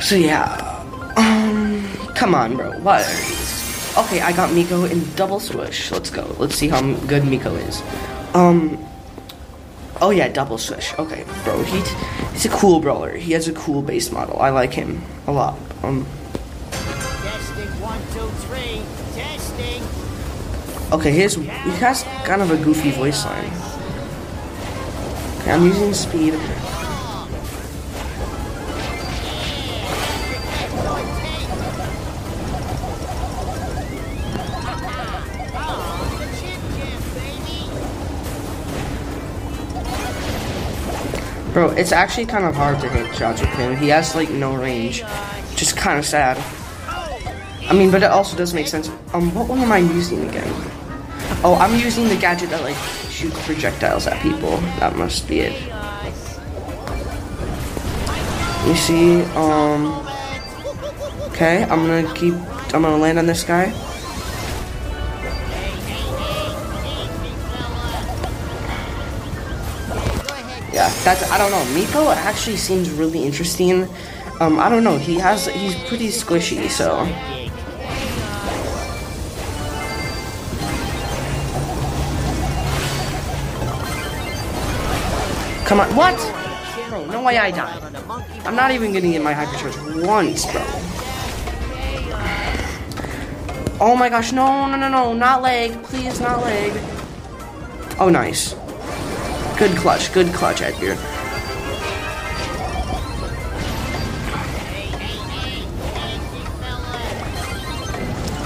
So 0.00 0.16
yeah. 0.16 0.56
Um, 1.16 1.86
come 2.16 2.34
on, 2.34 2.56
bro. 2.56 2.72
What? 2.80 3.06
Okay, 3.96 4.20
I 4.20 4.32
got 4.32 4.52
Miko 4.52 4.84
in 4.84 5.04
double 5.14 5.38
swoosh. 5.38 5.92
Let's 5.92 6.10
go. 6.10 6.34
Let's 6.38 6.56
see 6.56 6.68
how 6.68 6.80
good 7.06 7.24
Miko 7.24 7.54
is. 7.54 7.82
Um. 8.34 8.78
Oh 10.00 10.10
yeah, 10.10 10.28
double 10.28 10.58
swoosh. 10.58 10.92
Okay, 10.98 11.24
bro. 11.44 11.62
He 11.62 11.78
he's 12.32 12.46
a 12.46 12.48
cool 12.48 12.80
brawler. 12.80 13.14
He 13.14 13.32
has 13.32 13.46
a 13.46 13.52
cool 13.52 13.82
base 13.82 14.10
model. 14.10 14.40
I 14.40 14.50
like 14.50 14.72
him 14.72 15.02
a 15.28 15.32
lot. 15.32 15.56
Um. 15.82 16.06
Okay, 20.92 21.10
here's 21.10 21.36
he 21.36 21.46
has 21.80 22.02
kind 22.26 22.42
of 22.42 22.50
a 22.50 22.56
goofy 22.62 22.90
voice 22.90 23.24
line. 23.24 23.46
Okay, 25.40 25.52
I'm 25.52 25.64
using 25.64 25.94
speed. 25.94 26.34
Bro, 41.54 41.70
it's 41.70 41.92
actually 41.92 42.26
kind 42.26 42.44
of 42.44 42.54
hard 42.54 42.80
to 42.80 42.88
hit 42.90 43.14
shots 43.14 43.40
with 43.40 43.50
him. 43.50 43.76
He 43.76 43.88
has 43.88 44.14
like 44.14 44.28
no 44.28 44.54
range, 44.54 45.02
just 45.56 45.74
kind 45.74 45.98
of 45.98 46.04
sad. 46.04 46.36
I 47.68 47.72
mean, 47.72 47.90
but 47.90 48.02
it 48.02 48.10
also 48.10 48.36
does 48.36 48.52
make 48.52 48.66
sense. 48.66 48.90
Um, 49.14 49.34
what 49.34 49.48
one 49.48 49.60
am 49.60 49.72
I 49.72 49.78
using 49.78 50.28
again? 50.28 50.71
Oh, 51.44 51.56
I'm 51.56 51.74
using 51.74 52.08
the 52.08 52.14
gadget 52.14 52.50
that 52.50 52.62
like 52.62 52.76
shoots 53.10 53.44
projectiles 53.44 54.06
at 54.06 54.22
people. 54.22 54.58
That 54.78 54.94
must 54.94 55.26
be 55.26 55.40
it. 55.40 55.60
You 58.64 58.76
see, 58.76 59.22
um, 59.34 60.06
okay, 61.32 61.64
I'm 61.64 61.84
gonna 61.84 62.14
keep. 62.14 62.34
I'm 62.72 62.82
gonna 62.82 62.96
land 62.96 63.18
on 63.18 63.26
this 63.26 63.42
guy. 63.42 63.74
Yeah, 70.72 70.88
that's. 71.02 71.28
I 71.28 71.38
don't 71.38 71.50
know. 71.50 71.64
Miko 71.74 72.08
actually 72.10 72.56
seems 72.56 72.88
really 72.88 73.24
interesting. 73.24 73.88
Um, 74.38 74.60
I 74.60 74.68
don't 74.68 74.84
know. 74.84 74.96
He 74.96 75.18
has. 75.18 75.46
He's 75.46 75.74
pretty 75.88 76.06
squishy, 76.08 76.70
so. 76.70 77.02
Come 85.72 85.80
on. 85.80 85.96
What? 85.96 86.90
Bro, 86.90 87.06
no 87.06 87.22
way 87.22 87.38
I 87.38 87.50
die. 87.50 87.80
I'm 88.44 88.54
not 88.54 88.72
even 88.72 88.92
gonna 88.92 89.10
get 89.10 89.22
my 89.22 89.32
hypercharge 89.32 90.06
once, 90.06 90.44
bro. 90.44 90.60
Oh 93.80 93.96
my 93.96 94.10
gosh, 94.10 94.32
no, 94.32 94.66
no, 94.66 94.76
no, 94.76 94.90
no, 94.90 95.14
not 95.14 95.40
leg. 95.40 95.82
Please, 95.84 96.20
not 96.20 96.42
leg. 96.42 96.74
Oh, 97.98 98.10
nice. 98.10 98.52
Good 99.56 99.74
clutch, 99.78 100.12
good 100.12 100.26
clutch, 100.34 100.60
Edgar. 100.60 100.94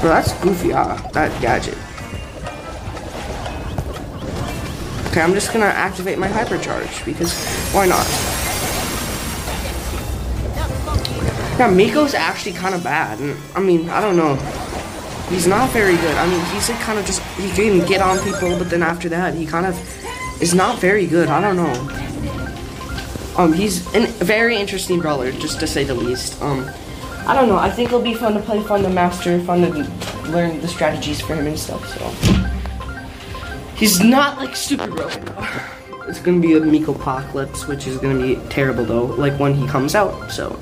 Bro, 0.01 0.11
that's 0.11 0.33
goofy, 0.35 0.73
ah, 0.73 0.97
that 1.13 1.43
gadget. 1.43 1.77
Okay, 5.17 5.25
I'm 5.25 5.33
just 5.33 5.51
gonna 5.51 5.65
activate 5.65 6.19
my 6.19 6.29
hypercharge 6.29 7.03
because 7.07 7.33
why 7.73 7.87
not? 7.87 8.07
Yeah, 11.59 11.73
Miko's 11.73 12.13
actually 12.13 12.53
kind 12.53 12.75
of 12.75 12.85
bad. 12.85 13.19
I 13.55 13.61
mean, 13.61 13.89
I 13.89 14.03
don't 14.03 14.19
know. 14.19 14.35
He's 15.31 15.47
not 15.47 15.71
very 15.71 15.97
good. 15.97 16.15
I 16.19 16.27
mean, 16.27 16.45
he's 16.53 16.69
like 16.69 16.79
kind 16.81 16.99
of 16.99 17.07
just 17.07 17.23
he 17.39 17.51
can 17.53 17.89
get 17.89 18.03
on 18.03 18.19
people, 18.25 18.59
but 18.59 18.69
then 18.69 18.83
after 18.83 19.09
that, 19.09 19.33
he 19.33 19.47
kind 19.47 19.65
of 19.65 20.43
is 20.43 20.55
not 20.55 20.81
very 20.81 21.07
good. 21.07 21.31
I 21.31 21.41
don't 21.41 21.57
know. 21.57 23.33
Um, 23.39 23.55
he's 23.55 23.87
a 23.95 24.23
very 24.23 24.59
interesting 24.59 25.01
brawler, 25.01 25.33
just 25.33 25.61
to 25.61 25.67
say 25.67 25.83
the 25.83 25.95
least. 25.95 26.43
Um, 26.43 26.71
I 27.27 27.35
don't 27.35 27.49
know. 27.49 27.57
I 27.57 27.71
think 27.71 27.89
it'll 27.89 28.03
be 28.03 28.13
fun 28.13 28.35
to 28.35 28.41
play, 28.41 28.63
fun 28.63 28.83
to 28.83 28.91
master, 28.91 29.41
fun 29.45 29.63
to 29.63 30.31
learn 30.31 30.61
the 30.61 30.69
strategies 30.69 31.23
for 31.23 31.37
him 31.37 31.47
and 31.47 31.59
stuff. 31.59 31.89
So. 31.89 32.46
He's 33.77 34.01
not 34.01 34.39
like 34.39 34.57
super 34.57 34.89
broken. 34.89 35.29
It's 36.09 36.21
gonna 36.21 36.39
be 36.39 36.55
a 36.55 36.61
Miko 36.61 36.95
apocalypse, 36.95 37.67
which 37.67 37.89
is 37.89 37.99
gonna 37.99 38.23
be 38.23 38.37
terrible 38.49 38.85
though. 38.85 39.07
Like 39.07 39.37
when 39.41 39.55
he 39.55 39.67
comes 39.67 39.97
out, 39.97 40.31
so 40.31 40.57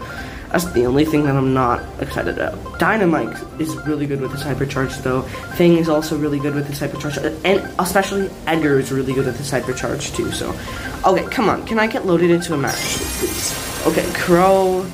that's 0.51 0.65
the 0.73 0.87
only 0.87 1.05
thing 1.05 1.25
that 1.25 1.37
I'm 1.37 1.53
not 1.53 1.83
excited 2.01 2.39
about. 2.39 2.79
Dynamite 2.79 3.37
is 3.61 3.77
really 3.87 4.07
good 4.07 4.23
with 4.23 4.33
his 4.33 4.43
hypercharge 4.43 5.03
though. 5.03 5.21
Fang 5.57 5.77
is 5.77 5.91
also 5.91 6.17
really 6.17 6.39
good 6.39 6.55
with 6.55 6.67
his 6.67 6.81
hypercharge, 6.81 7.19
and 7.45 7.71
especially 7.79 8.31
Edgar 8.47 8.79
is 8.79 8.91
really 8.91 9.13
good 9.13 9.27
with 9.27 9.37
his 9.37 9.51
hypercharge 9.51 10.17
too. 10.17 10.33
So, 10.33 10.57
okay, 11.05 11.29
come 11.29 11.51
on, 11.51 11.67
can 11.67 11.79
I 11.79 11.89
get 11.89 12.07
loaded 12.07 12.31
into 12.31 12.55
a 12.55 12.57
match, 12.57 12.81
please? 13.19 13.87
Okay, 13.87 14.11
Crow. 14.15 14.87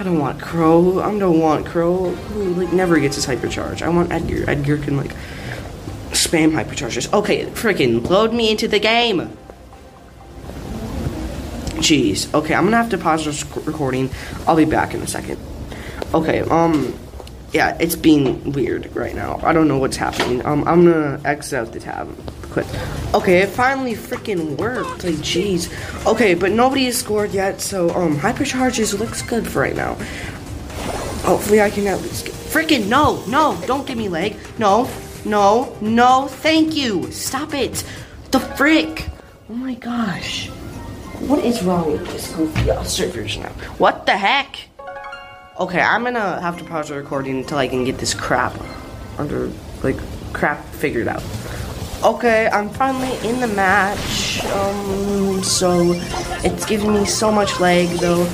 I 0.00 0.04
don't 0.04 0.18
want 0.18 0.40
Crow. 0.40 1.00
I 1.00 1.18
don't 1.18 1.38
want 1.38 1.66
Crow. 1.66 2.10
Who 2.10 2.54
like 2.54 2.72
never 2.72 2.98
gets 2.98 3.16
his 3.16 3.26
hypercharge. 3.26 3.82
I 3.82 3.90
want 3.90 4.10
Edgar. 4.10 4.48
Edgar 4.48 4.78
can 4.78 4.96
like 4.96 5.14
spam 6.10 6.52
hypercharges. 6.52 7.12
Okay, 7.12 7.46
freaking 7.46 8.08
load 8.08 8.32
me 8.32 8.50
into 8.50 8.68
the 8.68 8.78
game. 8.78 9.36
Jeez. 11.78 12.32
Okay, 12.34 12.54
I'm 12.54 12.64
gonna 12.64 12.76
have 12.76 12.90
to 12.90 12.98
pause 12.98 13.24
this 13.24 13.44
recording. 13.64 14.10
I'll 14.46 14.56
be 14.56 14.64
back 14.64 14.94
in 14.94 15.00
a 15.00 15.06
second. 15.06 15.38
Okay, 16.12 16.40
um, 16.40 16.92
yeah, 17.52 17.76
it's 17.80 17.94
being 17.94 18.52
weird 18.52 18.94
right 18.96 19.14
now. 19.14 19.40
I 19.42 19.52
don't 19.52 19.68
know 19.68 19.78
what's 19.78 19.96
happening. 19.96 20.44
Um, 20.44 20.66
I'm 20.66 20.84
gonna 20.84 21.20
exit 21.24 21.58
out 21.58 21.72
the 21.72 21.80
tab. 21.80 22.08
Quit. 22.50 22.66
Okay, 23.14 23.42
it 23.42 23.48
finally 23.50 23.94
freaking 23.94 24.56
worked. 24.56 25.04
Like, 25.04 25.16
jeez. 25.16 25.70
Okay, 26.06 26.34
but 26.34 26.50
nobody 26.50 26.86
has 26.86 26.96
scored 26.96 27.32
yet, 27.32 27.60
so, 27.60 27.90
um, 27.90 28.16
hypercharges 28.16 28.98
looks 28.98 29.22
good 29.22 29.46
for 29.46 29.60
right 29.60 29.76
now. 29.76 29.94
Hopefully 31.24 31.60
I 31.60 31.70
can 31.70 31.86
at 31.86 32.00
least 32.00 32.26
get... 32.26 32.34
Freaking 32.34 32.88
no! 32.88 33.22
No! 33.26 33.60
Don't 33.66 33.86
give 33.86 33.98
me 33.98 34.08
leg! 34.08 34.36
No! 34.58 34.88
No! 35.28 35.76
No! 35.82 36.26
Thank 36.26 36.74
you! 36.74 37.12
Stop 37.12 37.52
it! 37.52 37.84
The 38.30 38.40
frick! 38.40 39.10
Oh 39.50 39.54
my 39.54 39.74
gosh. 39.74 40.48
What 41.28 41.44
is 41.44 41.62
wrong 41.62 41.92
with 41.92 42.06
this 42.06 42.32
goofy 42.32 42.70
uh, 42.70 42.82
servers 42.82 43.36
now? 43.36 43.50
What 43.76 44.06
the 44.06 44.16
heck? 44.16 44.56
Okay, 45.60 45.82
I'm 45.82 46.02
gonna 46.04 46.40
have 46.40 46.56
to 46.58 46.64
pause 46.64 46.88
the 46.88 46.94
recording 46.94 47.38
until 47.38 47.58
I 47.58 47.68
can 47.68 47.84
get 47.84 47.98
this 47.98 48.14
crap 48.14 48.54
under, 49.18 49.50
like, 49.82 49.98
crap 50.32 50.64
figured 50.66 51.08
out. 51.08 51.22
Okay, 52.02 52.48
I'm 52.48 52.70
finally 52.70 53.12
in 53.28 53.40
the 53.40 53.48
match. 53.48 54.42
Um, 54.46 55.42
so 55.42 55.92
it's 56.42 56.64
giving 56.64 56.94
me 56.94 57.04
so 57.04 57.30
much 57.30 57.60
lag 57.60 57.88
though. 57.98 58.24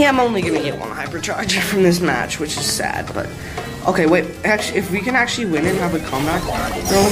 Yeah, 0.00 0.08
I'm 0.08 0.18
only 0.18 0.40
gonna 0.40 0.62
get 0.62 0.78
one 0.78 0.88
hypercharger 0.88 1.60
from 1.70 1.82
this 1.82 2.00
match, 2.00 2.40
which 2.40 2.56
is 2.56 2.64
sad, 2.64 3.12
but 3.12 3.28
okay, 3.86 4.06
wait, 4.06 4.24
actually 4.44 4.78
if 4.78 4.90
we 4.90 4.98
can 4.98 5.14
actually 5.14 5.44
win 5.44 5.66
and 5.66 5.76
have 5.76 5.94
a 5.94 5.98
comeback, 5.98 6.40
bro. 6.42 7.02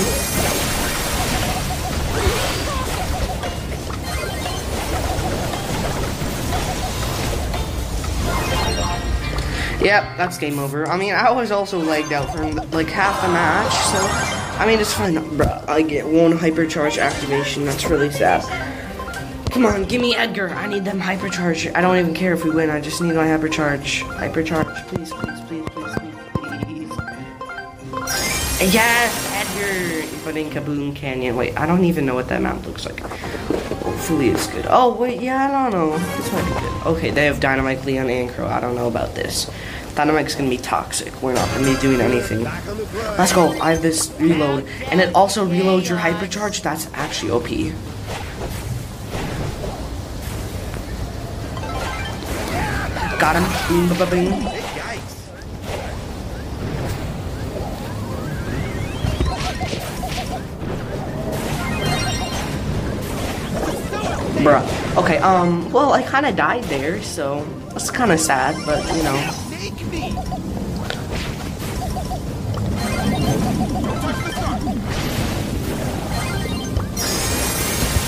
Yep, 9.85 10.17
that's 10.17 10.39
game 10.39 10.59
over. 10.59 10.89
I 10.89 10.97
mean, 10.97 11.13
I 11.13 11.31
was 11.31 11.51
also 11.51 11.79
lagged 11.79 12.15
out 12.15 12.35
for 12.35 12.51
like 12.75 12.89
half 12.89 13.21
the 13.21 13.29
match, 13.29 13.75
so 13.75 13.99
I 14.59 14.67
mean, 14.67 14.81
it's 14.81 14.95
fine, 14.95 15.37
bro. 15.37 15.63
I 15.69 15.83
get 15.83 16.07
one 16.07 16.33
hypercharge 16.33 16.97
activation. 16.97 17.67
That's 17.67 17.85
really 17.85 18.11
sad. 18.11 18.78
Come 19.51 19.67
on, 19.67 19.85
give 19.85 20.01
me 20.01 20.15
Edgar. 20.15 20.51
I 20.51 20.67
need 20.67 20.85
them 20.85 21.01
hypercharge. 21.01 21.75
I 21.75 21.81
don't 21.81 21.97
even 21.97 22.15
care 22.15 22.33
if 22.35 22.45
we 22.45 22.51
win. 22.51 22.71
I 22.71 22.81
just 22.81 23.01
need 23.01 23.15
my 23.15 23.27
hypercharge. 23.27 24.03
Hypercharge, 24.03 24.87
please, 24.89 25.11
please, 25.13 25.41
please, 25.47 25.65
please, 25.71 25.89
please. 28.59 28.73
Yes, 28.73 29.13
Edgar. 29.33 30.07
But 30.25 30.37
in 30.37 30.51
Kaboom 30.51 30.95
Canyon. 30.95 31.37
Wait, 31.37 31.57
I 31.57 31.65
don't 31.67 31.85
even 31.85 32.05
know 32.05 32.15
what 32.15 32.29
that 32.29 32.43
map 32.43 32.65
looks 32.67 32.85
like. 32.85 33.01
Hopefully 33.01 34.29
it's 34.29 34.47
good. 34.49 34.67
Oh, 34.69 34.95
wait, 34.95 35.21
yeah, 35.21 35.49
I 35.49 35.71
don't 35.71 35.73
know. 35.73 35.99
This 36.17 36.33
might 36.33 36.45
be 36.45 36.53
good. 36.61 36.87
Okay, 36.87 37.11
they 37.11 37.25
have 37.25 37.41
Dynamite, 37.41 37.85
Leon, 37.85 38.11
and 38.11 38.31
Crow. 38.31 38.47
I 38.47 38.61
don't 38.61 38.75
know 38.75 38.87
about 38.87 39.15
this. 39.15 39.51
Dynamite's 39.95 40.35
gonna 40.35 40.51
be 40.51 40.59
toxic. 40.59 41.23
We're 41.23 41.35
not 41.35 41.49
gonna 41.55 41.75
be 41.75 41.81
doing 41.81 42.01
anything. 42.01 42.45
Let's 42.45 43.33
go. 43.33 43.49
I 43.61 43.73
have 43.73 43.83
this 43.83 44.13
reload. 44.21 44.67
And 44.91 45.01
it 45.01 45.15
also 45.15 45.47
reloads 45.47 45.89
your 45.89 45.99
hypercharge. 45.99 46.63
That's 46.63 46.89
actually 46.95 47.31
OP. 47.33 47.49
Got 53.19 53.35
him. 53.35 53.45
Boom, 53.69 53.89
ba, 53.89 53.95
ba, 53.97 54.07
bing. 54.11 54.31
Bruh. 64.45 64.97
Okay, 64.97 65.19
um, 65.19 65.71
well, 65.73 65.93
I 65.93 66.03
kind 66.03 66.27
of 66.27 66.37
died 66.37 66.63
there, 66.65 67.03
so 67.03 67.45
it's 67.75 67.91
kind 67.91 68.13
of 68.13 68.21
sad, 68.21 68.55
but, 68.65 68.87
you 68.97 69.03
know. 69.03 69.19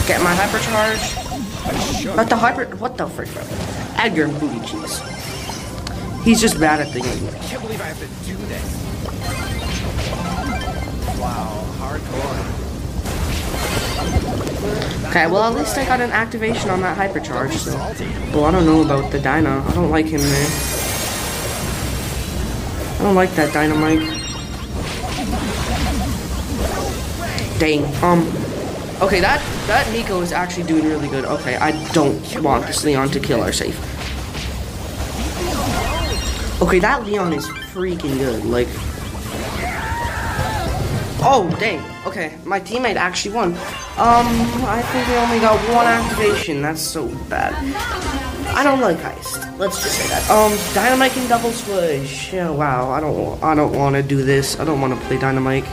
Get 0.06 0.22
my 0.22 0.34
hypercharge. 0.34 2.16
But 2.16 2.28
the 2.28 2.36
hyper, 2.36 2.64
what 2.76 2.96
the 2.96 3.06
bro? 3.06 3.79
Edgar 4.00 4.28
Booty 4.28 4.60
Cheese. 4.66 4.98
He's 6.24 6.40
just 6.40 6.58
bad 6.58 6.80
at 6.80 6.90
the 6.94 7.00
game. 7.00 7.28
I 7.28 7.38
can't 7.44 7.60
believe 7.60 7.82
I 7.82 7.84
have 7.84 7.98
to 7.98 8.06
do 8.26 8.34
this. 8.46 8.64
Wow, 11.20 11.66
hardcore. 11.76 12.60
Okay, 15.10 15.26
well 15.26 15.44
at 15.52 15.54
least 15.54 15.76
I 15.76 15.84
got 15.84 16.00
an 16.00 16.12
activation 16.12 16.70
on 16.70 16.80
that 16.80 16.96
hypercharge. 16.96 17.52
So. 17.52 17.76
Well, 18.32 18.46
I 18.46 18.50
don't 18.52 18.64
know 18.64 18.80
about 18.80 19.12
the 19.12 19.20
Dyna. 19.20 19.62
I 19.68 19.74
don't 19.74 19.90
like 19.90 20.06
him 20.06 20.22
there. 20.22 20.48
I 23.00 23.02
don't 23.02 23.14
like 23.14 23.34
that 23.34 23.52
Dynamite. 23.52 24.00
Dang. 27.58 27.84
Um. 28.02 28.49
Okay, 29.00 29.20
that 29.20 29.40
that 29.66 29.90
Nico 29.92 30.20
is 30.20 30.30
actually 30.30 30.64
doing 30.64 30.84
really 30.84 31.08
good. 31.08 31.24
Okay, 31.24 31.56
I 31.56 31.72
don't 31.92 32.20
want 32.42 32.66
this 32.66 32.84
Leon 32.84 33.08
to 33.10 33.20
kill 33.20 33.40
our 33.40 33.52
safe. 33.52 33.78
Okay, 36.60 36.78
that 36.80 37.06
Leon 37.06 37.32
is 37.32 37.46
freaking 37.72 38.18
good. 38.18 38.44
Like. 38.44 38.68
Oh, 41.22 41.48
dang. 41.58 41.80
Okay, 42.06 42.36
my 42.44 42.60
teammate 42.60 42.96
actually 42.96 43.34
won. 43.34 43.52
Um, 43.96 44.28
I 44.68 44.82
think 44.92 45.08
we 45.08 45.14
only 45.14 45.40
got 45.40 45.58
one 45.74 45.86
activation. 45.86 46.60
That's 46.60 46.82
so 46.82 47.08
bad. 47.30 47.54
I 48.54 48.62
don't 48.62 48.80
like 48.80 48.98
heist. 48.98 49.58
Let's 49.58 49.82
just 49.82 49.96
say 49.96 50.08
that. 50.08 50.28
Um, 50.30 50.52
dynamite 50.74 51.16
and 51.16 51.28
double 51.28 51.52
swish. 51.52 52.34
Yeah, 52.34 52.50
wow. 52.50 52.90
I 52.90 53.00
don't. 53.00 53.42
I 53.42 53.54
don't 53.54 53.72
want 53.74 53.96
to 53.96 54.02
do 54.02 54.22
this. 54.22 54.60
I 54.60 54.64
don't 54.64 54.80
want 54.80 54.92
to 54.92 55.00
play 55.06 55.18
dynamite. 55.18 55.64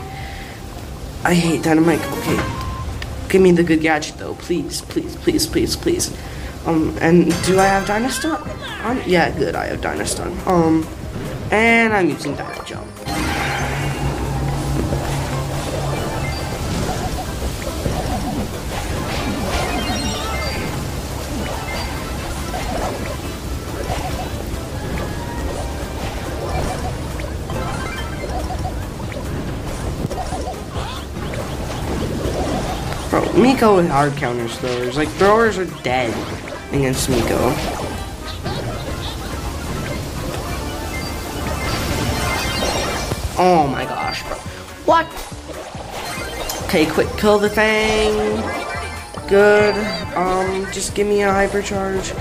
I 1.25 1.33
hate 1.33 1.63
dynamite. 1.63 1.99
Okay, 2.19 2.66
give 3.29 3.41
me 3.41 3.51
the 3.51 3.63
good 3.63 3.81
gadget 3.81 4.17
though, 4.17 4.35
please, 4.35 4.81
please, 4.81 5.15
please, 5.17 5.47
please, 5.47 5.75
please. 5.75 6.17
Um, 6.65 6.97
and 6.99 7.27
do 7.45 7.59
I 7.59 7.65
have 7.65 7.87
Dynastun? 7.87 8.41
Um, 8.83 9.01
yeah, 9.05 9.31
good. 9.37 9.55
I 9.55 9.67
have 9.67 9.79
Dynastun. 9.79 10.45
Um, 10.45 10.85
and 11.51 11.93
I'm 11.93 12.09
using 12.09 12.35
Dyna 12.35 12.63
Jump. 12.65 12.96
Miko 33.37 33.85
hard 33.87 34.15
counters 34.17 34.57
throwers. 34.57 34.97
Like 34.97 35.09
throwers 35.09 35.57
are 35.57 35.65
dead 35.83 36.11
against 36.73 37.07
Miko. 37.09 37.37
Oh 43.39 43.67
my 43.71 43.85
gosh, 43.85 44.23
bro. 44.23 44.35
What? 44.85 45.05
Okay, 46.65 46.87
quick 46.87 47.07
kill 47.17 47.37
the 47.37 47.49
thing. 47.49 48.15
Good. 49.27 49.75
Um, 50.15 50.65
just 50.71 50.95
give 50.95 51.05
me 51.05 51.21
a 51.21 51.27
hypercharge. 51.27 52.15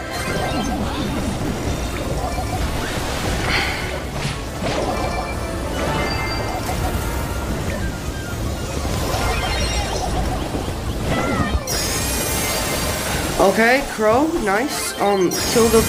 Okay, 13.47 13.85
Crow, 13.91 14.27
nice. 14.43 14.93
Um, 15.01 15.31
kill 15.31 15.69
the, 15.69 15.81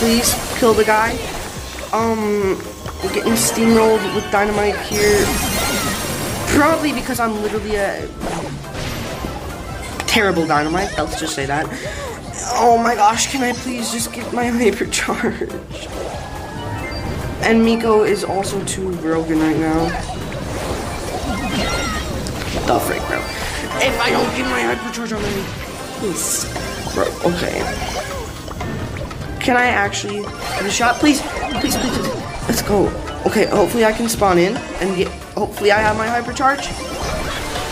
please 0.00 0.34
kill 0.58 0.74
the 0.74 0.84
guy. 0.84 1.12
Um, 1.92 2.58
getting 3.14 3.34
steamrolled 3.34 4.02
with 4.12 4.28
dynamite 4.32 4.76
here. 4.86 5.24
Probably 6.58 6.92
because 6.92 7.20
I'm 7.20 7.40
literally 7.42 7.76
a 7.76 8.08
terrible 10.08 10.48
dynamite. 10.48 10.98
Let's 10.98 11.20
just 11.20 11.36
say 11.36 11.46
that. 11.46 11.66
Oh 12.58 12.76
my 12.82 12.96
gosh, 12.96 13.30
can 13.30 13.44
I 13.44 13.52
please 13.52 13.92
just 13.92 14.12
get 14.12 14.32
my 14.32 14.46
hypercharge? 14.50 15.52
And 17.42 17.64
Miko 17.64 18.02
is 18.02 18.24
also 18.24 18.62
too 18.64 18.96
broken 18.96 19.38
right 19.38 19.56
now. 19.56 19.84
The 22.66 22.80
frick, 22.80 23.06
bro. 23.06 23.18
If 23.78 24.00
I 24.00 24.10
don't 24.10 24.36
get 24.36 24.50
my 24.50 24.74
hypercharge 24.74 25.12
already, 25.12 25.42
please. 26.00 26.65
Bro, 26.96 27.04
okay. 27.26 27.60
Can 29.38 29.54
I 29.54 29.66
actually 29.66 30.22
have 30.22 30.64
a 30.64 30.70
shot? 30.70 30.96
Please, 30.96 31.20
please, 31.60 31.76
please, 31.76 31.98
please. 31.98 32.08
Let's 32.48 32.62
go. 32.62 32.88
Okay, 33.26 33.44
hopefully 33.44 33.84
I 33.84 33.92
can 33.92 34.08
spawn 34.08 34.38
in 34.38 34.56
and 34.56 34.96
get. 34.96 35.08
Hopefully 35.36 35.72
I 35.72 35.78
have 35.78 35.98
my 35.98 36.06
hypercharge. 36.06 36.72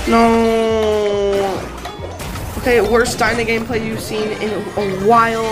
No. 0.07 1.59
Okay, 2.59 2.83
worst 2.83 3.19
Dyna 3.19 3.45
gameplay 3.45 3.83
you've 3.83 4.01
seen 4.01 4.29
in 4.43 4.51
a 4.51 5.07
while. 5.07 5.47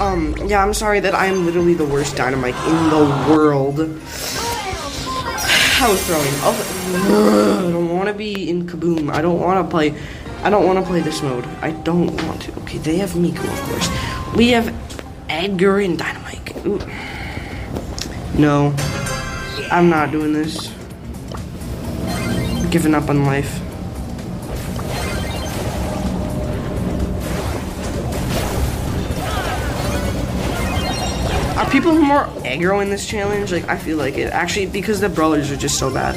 Um, 0.00 0.34
yeah, 0.44 0.60
I'm 0.60 0.74
sorry 0.74 0.98
that 0.98 1.14
I 1.14 1.26
am 1.26 1.46
literally 1.46 1.74
the 1.74 1.86
worst 1.86 2.16
Dynamite 2.16 2.56
in 2.66 2.90
the 2.90 3.04
world. 3.30 3.78
I 5.78 5.88
was 5.88 6.04
throwing. 6.06 6.26
Oh, 6.42 7.62
I 7.68 7.70
don't 7.70 7.94
want 7.94 8.08
to 8.08 8.14
be 8.14 8.50
in 8.50 8.66
Kaboom. 8.66 9.12
I 9.12 9.22
don't 9.22 9.38
want 9.38 9.64
to 9.64 9.70
play. 9.70 9.94
I 10.42 10.50
don't 10.50 10.66
want 10.66 10.78
to 10.78 10.84
play 10.84 11.00
this 11.00 11.22
mode. 11.22 11.44
I 11.60 11.72
don't 11.72 12.14
want 12.24 12.42
to. 12.42 12.58
Okay, 12.60 12.78
they 12.78 12.96
have 12.98 13.16
Miko, 13.16 13.42
of 13.42 13.60
course. 13.62 13.88
We 14.36 14.50
have 14.50 14.74
Edgar 15.28 15.80
and 15.80 15.98
Dynamite. 15.98 16.56
Ooh. 16.66 16.80
No, 18.38 18.74
I'm 19.70 19.88
not 19.88 20.10
doing 20.12 20.32
this. 20.32 20.72
I'm 22.06 22.70
Giving 22.70 22.94
up 22.94 23.08
on 23.08 23.24
life. 23.24 23.62
Are 31.56 31.70
people 31.70 31.94
more 31.94 32.26
aggro 32.44 32.82
in 32.82 32.90
this 32.90 33.06
challenge? 33.06 33.50
Like, 33.50 33.66
I 33.68 33.78
feel 33.78 33.96
like 33.96 34.18
it. 34.18 34.30
Actually, 34.30 34.66
because 34.66 35.00
the 35.00 35.08
brawlers 35.08 35.50
are 35.50 35.56
just 35.56 35.78
so 35.78 35.90
bad. 35.90 36.14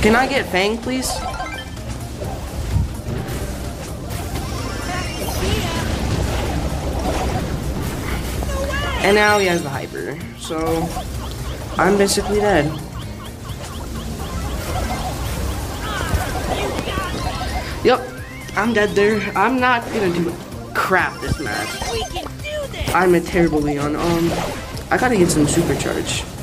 Can 0.00 0.14
I 0.14 0.28
get 0.28 0.46
Fang, 0.46 0.78
please? 0.78 1.10
And 9.04 9.16
now 9.16 9.38
he 9.38 9.46
has 9.46 9.62
the 9.62 9.68
hyper. 9.68 10.18
So, 10.38 10.88
I'm 11.76 11.98
basically 11.98 12.38
dead. 12.38 12.66
Yep, 17.84 18.08
I'm 18.56 18.72
dead 18.72 18.90
there. 18.90 19.20
I'm 19.36 19.58
not 19.58 19.84
gonna 19.86 20.12
do 20.12 20.32
crap 20.74 21.20
this 21.20 21.40
match. 21.40 21.68
We 21.90 22.02
can 22.04 22.24
do 22.38 22.72
this. 22.72 22.94
I'm 22.94 23.14
a 23.14 23.20
terrible 23.20 23.60
Leon. 23.60 23.96
Um, 23.96 24.30
I 24.90 24.96
gotta 24.96 25.16
get 25.16 25.28
some 25.28 25.46
supercharge. 25.46 26.37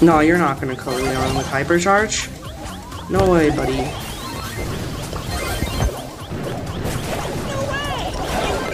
No, 0.00 0.20
you're 0.20 0.38
not 0.38 0.60
gonna 0.60 0.76
kill 0.76 0.94
Leon 0.94 1.36
with 1.36 1.46
hypercharge. 1.46 2.30
No 3.10 3.30
way, 3.32 3.50
buddy. 3.50 3.74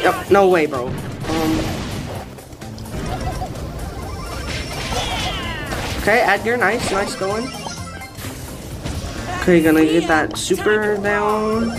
Yep, 0.02 0.30
no 0.30 0.48
way, 0.48 0.66
bro. 0.66 0.88
Um. 0.88 1.58
Okay, 6.02 6.20
Edgar, 6.20 6.58
nice, 6.58 6.90
nice 6.92 7.14
going. 7.16 7.46
Okay, 9.40 9.62
gonna 9.62 9.84
get 9.86 10.06
that 10.08 10.36
super 10.36 10.98
down. 10.98 11.70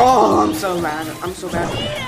Oh, 0.00 0.46
I'm 0.46 0.54
so 0.54 0.80
bad. 0.82 1.06
I'm 1.22 1.32
so 1.32 1.48
bad. 1.48 2.07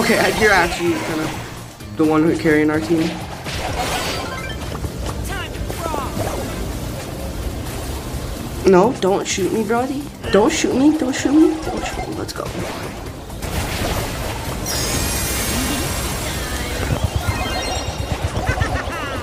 Okay, 0.00 0.40
you're 0.40 0.50
actually 0.50 0.92
kind 0.92 1.20
of 1.20 1.94
the 1.98 2.04
one 2.06 2.22
who's 2.22 2.40
carrying 2.40 2.70
our 2.70 2.80
team. 2.80 3.06
No, 8.64 8.94
don't 9.02 9.28
shoot 9.28 9.52
me, 9.52 9.62
Brody. 9.62 10.02
Don't 10.32 10.50
shoot 10.50 10.74
me. 10.74 10.96
Don't 10.96 11.14
shoot 11.14 11.34
me. 11.34 11.54
Don't 11.64 11.84
shoot 11.84 12.08
me. 12.08 12.14
Let's 12.14 12.32
go. 12.32 12.46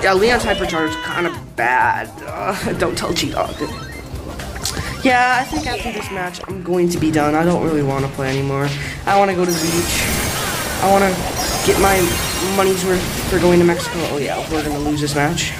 Yeah, 0.00 0.12
Leon's 0.14 0.44
hypercharge 0.44 0.90
is 0.90 0.96
kind 0.96 1.26
of 1.26 1.56
bad. 1.56 2.08
Uh, 2.24 2.72
don't 2.74 2.96
tell 2.96 3.12
G-Dog. 3.12 3.50
Yeah, 5.02 5.38
I 5.40 5.44
think 5.44 5.66
after 5.66 5.90
this 5.90 6.08
match, 6.12 6.40
I'm 6.46 6.62
going 6.62 6.88
to 6.90 6.98
be 6.98 7.10
done. 7.10 7.34
I 7.34 7.44
don't 7.44 7.64
really 7.64 7.82
want 7.82 8.04
to 8.06 8.12
play 8.12 8.30
anymore. 8.30 8.68
I 9.06 9.18
want 9.18 9.32
to 9.32 9.36
go 9.36 9.44
to 9.44 9.50
the 9.50 9.60
beach. 9.60 10.17
I 10.80 10.90
want 10.90 11.02
to 11.02 11.10
get 11.66 11.80
my 11.80 12.00
money's 12.56 12.84
worth 12.84 13.02
for 13.28 13.38
going 13.40 13.58
to 13.58 13.64
Mexico. 13.64 13.98
Oh 14.10 14.18
yeah, 14.18 14.38
we're 14.50 14.62
going 14.62 14.76
to 14.76 14.88
lose 14.88 15.00
this 15.00 15.14
match. 15.14 15.52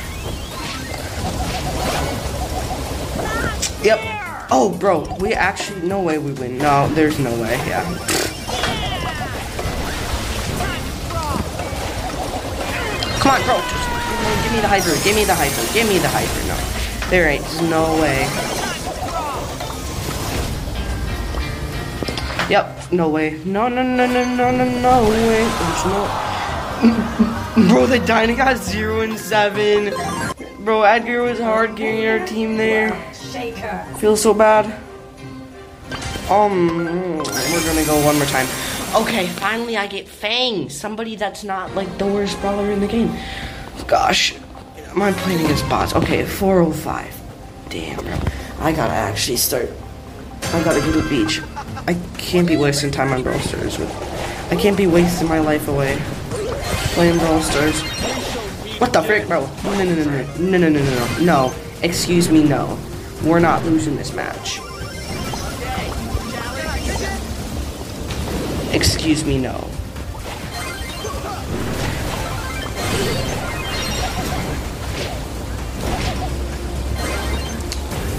Yep. 3.85 3.99
Oh, 4.51 4.75
bro, 4.79 5.05
we 5.21 5.35
actually, 5.35 5.83
no 5.83 6.01
way 6.01 6.19
we 6.19 6.33
win. 6.33 6.59
No, 6.59 6.89
there's 6.95 7.19
no 7.19 7.31
way, 7.43 7.57
yeah. 7.67 7.85
Come 13.21 13.33
on, 13.35 13.43
bro, 13.45 13.61
just 13.61 14.43
give 14.43 14.53
me 14.53 14.61
the 14.61 14.69
hyper, 14.69 14.95
give 15.05 15.15
me 15.15 15.25
the 15.25 15.35
hyper, 15.35 15.73
give 15.75 15.89
me 15.89 15.99
the 15.99 16.09
hyper. 16.09 16.47
No, 16.49 17.11
there 17.11 17.29
ain't 17.29 17.45
no 17.69 18.01
way. 18.01 18.27
Yep, 22.49 22.78
no 22.91 23.09
way. 23.09 23.41
No, 23.45 23.69
no, 23.69 23.83
no, 23.83 24.07
no, 24.07 24.25
no, 24.25 24.51
no, 24.51 24.65
no 24.65 25.09
way. 25.09 25.45
There's 25.45 25.85
no. 25.85 27.69
bro, 27.69 27.87
the 27.87 27.99
Dyna 28.07 28.35
got 28.35 28.57
zero 28.57 29.01
and 29.01 29.19
seven. 29.19 29.93
Bro, 30.65 30.83
Edgar 30.83 31.23
was 31.23 31.39
hard 31.39 31.77
getting 31.77 32.07
our 32.07 32.27
team 32.27 32.57
there. 32.57 32.95
Feel 33.99 34.17
so 34.17 34.33
bad. 34.35 34.67
Um, 36.31 37.19
we're 37.19 37.65
gonna 37.65 37.85
go 37.85 38.05
one 38.05 38.17
more 38.17 38.27
time. 38.27 38.47
Okay, 38.95 39.27
finally 39.27 39.77
I 39.77 39.87
get 39.87 40.09
Fang. 40.09 40.69
Somebody 40.69 41.17
that's 41.17 41.45
not 41.45 41.75
like 41.75 41.99
the 41.99 42.07
worst 42.07 42.41
brawler 42.41 42.71
in 42.71 42.81
the 42.81 42.87
game. 42.87 43.15
Gosh, 43.87 44.35
am 44.89 45.03
I 45.03 45.13
playing 45.13 45.45
against 45.45 45.69
bots? 45.69 45.95
Okay, 45.95 46.25
405. 46.25 47.69
Damn. 47.71 47.99
I 48.61 48.73
gotta 48.73 48.95
actually 48.95 49.37
start. 49.37 49.71
I 50.53 50.63
gotta 50.65 50.81
go 50.81 50.93
to 50.93 51.03
the 51.03 51.09
beach. 51.09 51.41
I 51.89 51.95
can't 52.19 52.47
be 52.47 52.59
wasting 52.59 52.91
time 52.91 53.15
on 53.15 53.23
Brawl 53.23 53.39
Stars. 53.39 53.81
I 54.51 54.57
can't 54.57 54.77
be 54.77 54.87
wasting 54.87 55.27
my 55.27 55.39
life 55.39 55.69
away 55.69 55.97
playing 56.93 57.17
Brawl 57.17 57.41
Stars. 57.41 57.81
What 58.79 58.93
the 58.93 59.03
frick, 59.03 59.27
bro? 59.27 59.49
No, 59.65 59.73
no, 59.73 59.85
no, 59.85 59.95
no, 59.95 60.05
no, 60.05 60.59
no, 60.59 60.69
no, 60.69 60.69
no, 60.69 60.85
no, 60.85 61.19
no. 61.25 61.55
Excuse 61.83 62.31
me, 62.31 62.45
no. 62.45 62.79
We're 63.25 63.41
not 63.41 63.65
losing 63.65 63.97
this 63.97 64.13
match. 64.13 64.59
Excuse 68.75 69.25
me, 69.25 69.39
no. 69.39 69.55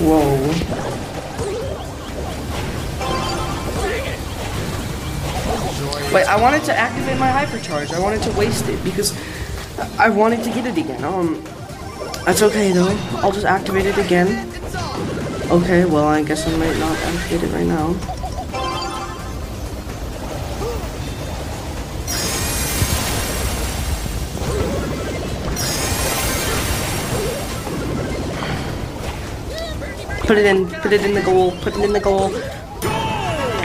Whoa. 0.02 0.89
Wait, 6.14 6.26
I 6.26 6.42
wanted 6.42 6.64
to 6.64 6.76
activate 6.76 7.20
my 7.20 7.30
hypercharge. 7.30 7.94
I 7.94 8.00
wanted 8.00 8.24
to 8.24 8.32
waste 8.32 8.68
it 8.68 8.84
because 8.84 9.16
I 10.00 10.10
wanted 10.10 10.44
to 10.44 10.50
get 10.50 10.66
it 10.66 10.76
again. 10.76 11.04
Um, 11.04 11.44
that's 12.26 12.42
okay 12.42 12.72
though. 12.72 12.98
I'll 13.18 13.32
just 13.32 13.46
activate 13.46 13.86
it 13.86 13.96
again. 14.00 14.52
Okay, 15.52 15.86
well 15.86 16.08
I 16.08 16.24
guess 16.24 16.48
I 16.48 16.58
might 16.58 16.76
not 16.80 16.98
activate 16.98 17.44
it 17.44 17.54
right 17.54 17.68
now. 17.68 17.94
Put 30.26 30.40
it 30.40 30.46
in, 30.48 30.70
put 30.82 30.92
it 30.92 31.06
in 31.06 31.14
the 31.14 31.22
goal, 31.22 31.52
put 31.62 31.76
it 31.76 31.84
in 31.84 31.94
the 31.94 32.00
goal. 32.00 32.32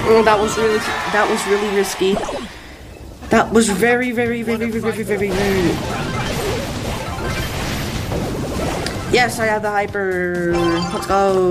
Oh, 0.07 0.23
that 0.23 0.39
was 0.39 0.57
really, 0.59 0.79
that 0.79 1.29
was 1.31 1.47
really 1.47 1.75
risky. 1.77 2.15
That 3.31 3.51
was 3.51 3.71
very, 3.71 4.13
very, 4.13 4.43
very, 4.43 4.69
very, 4.69 4.81
very, 4.81 5.03
very, 5.03 5.31
very. 5.31 6.15
Yes, 9.13 9.39
I 9.41 9.47
have 9.47 9.63
the 9.63 9.71
hyper. 9.71 10.53
Let's 10.55 11.07
go. 11.07 11.51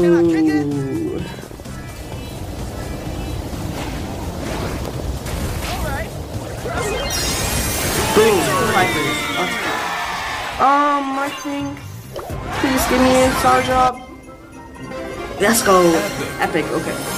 Boom. 8.13 8.39
Um, 10.59 11.17
I 11.17 11.29
think. 11.41 11.79
Please 12.59 12.85
give 12.87 13.01
me 13.01 13.23
a 13.23 13.31
Star 13.39 13.63
Drop. 13.63 13.97
Let's 15.41 15.63
go. 15.63 15.81
Epic. 16.39 16.65
Okay. 16.65 17.12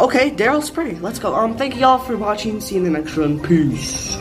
Okay, 0.00 0.30
Daryl's 0.30 0.70
pretty. 0.70 0.96
Let's 0.96 1.18
go. 1.18 1.34
Um, 1.34 1.58
thank 1.58 1.76
you 1.76 1.84
all 1.84 1.98
for 1.98 2.16
watching. 2.16 2.58
See 2.62 2.76
you 2.76 2.84
in 2.84 2.90
the 2.90 2.98
next 2.98 3.16
one. 3.18 3.38
Peace. 3.38 4.16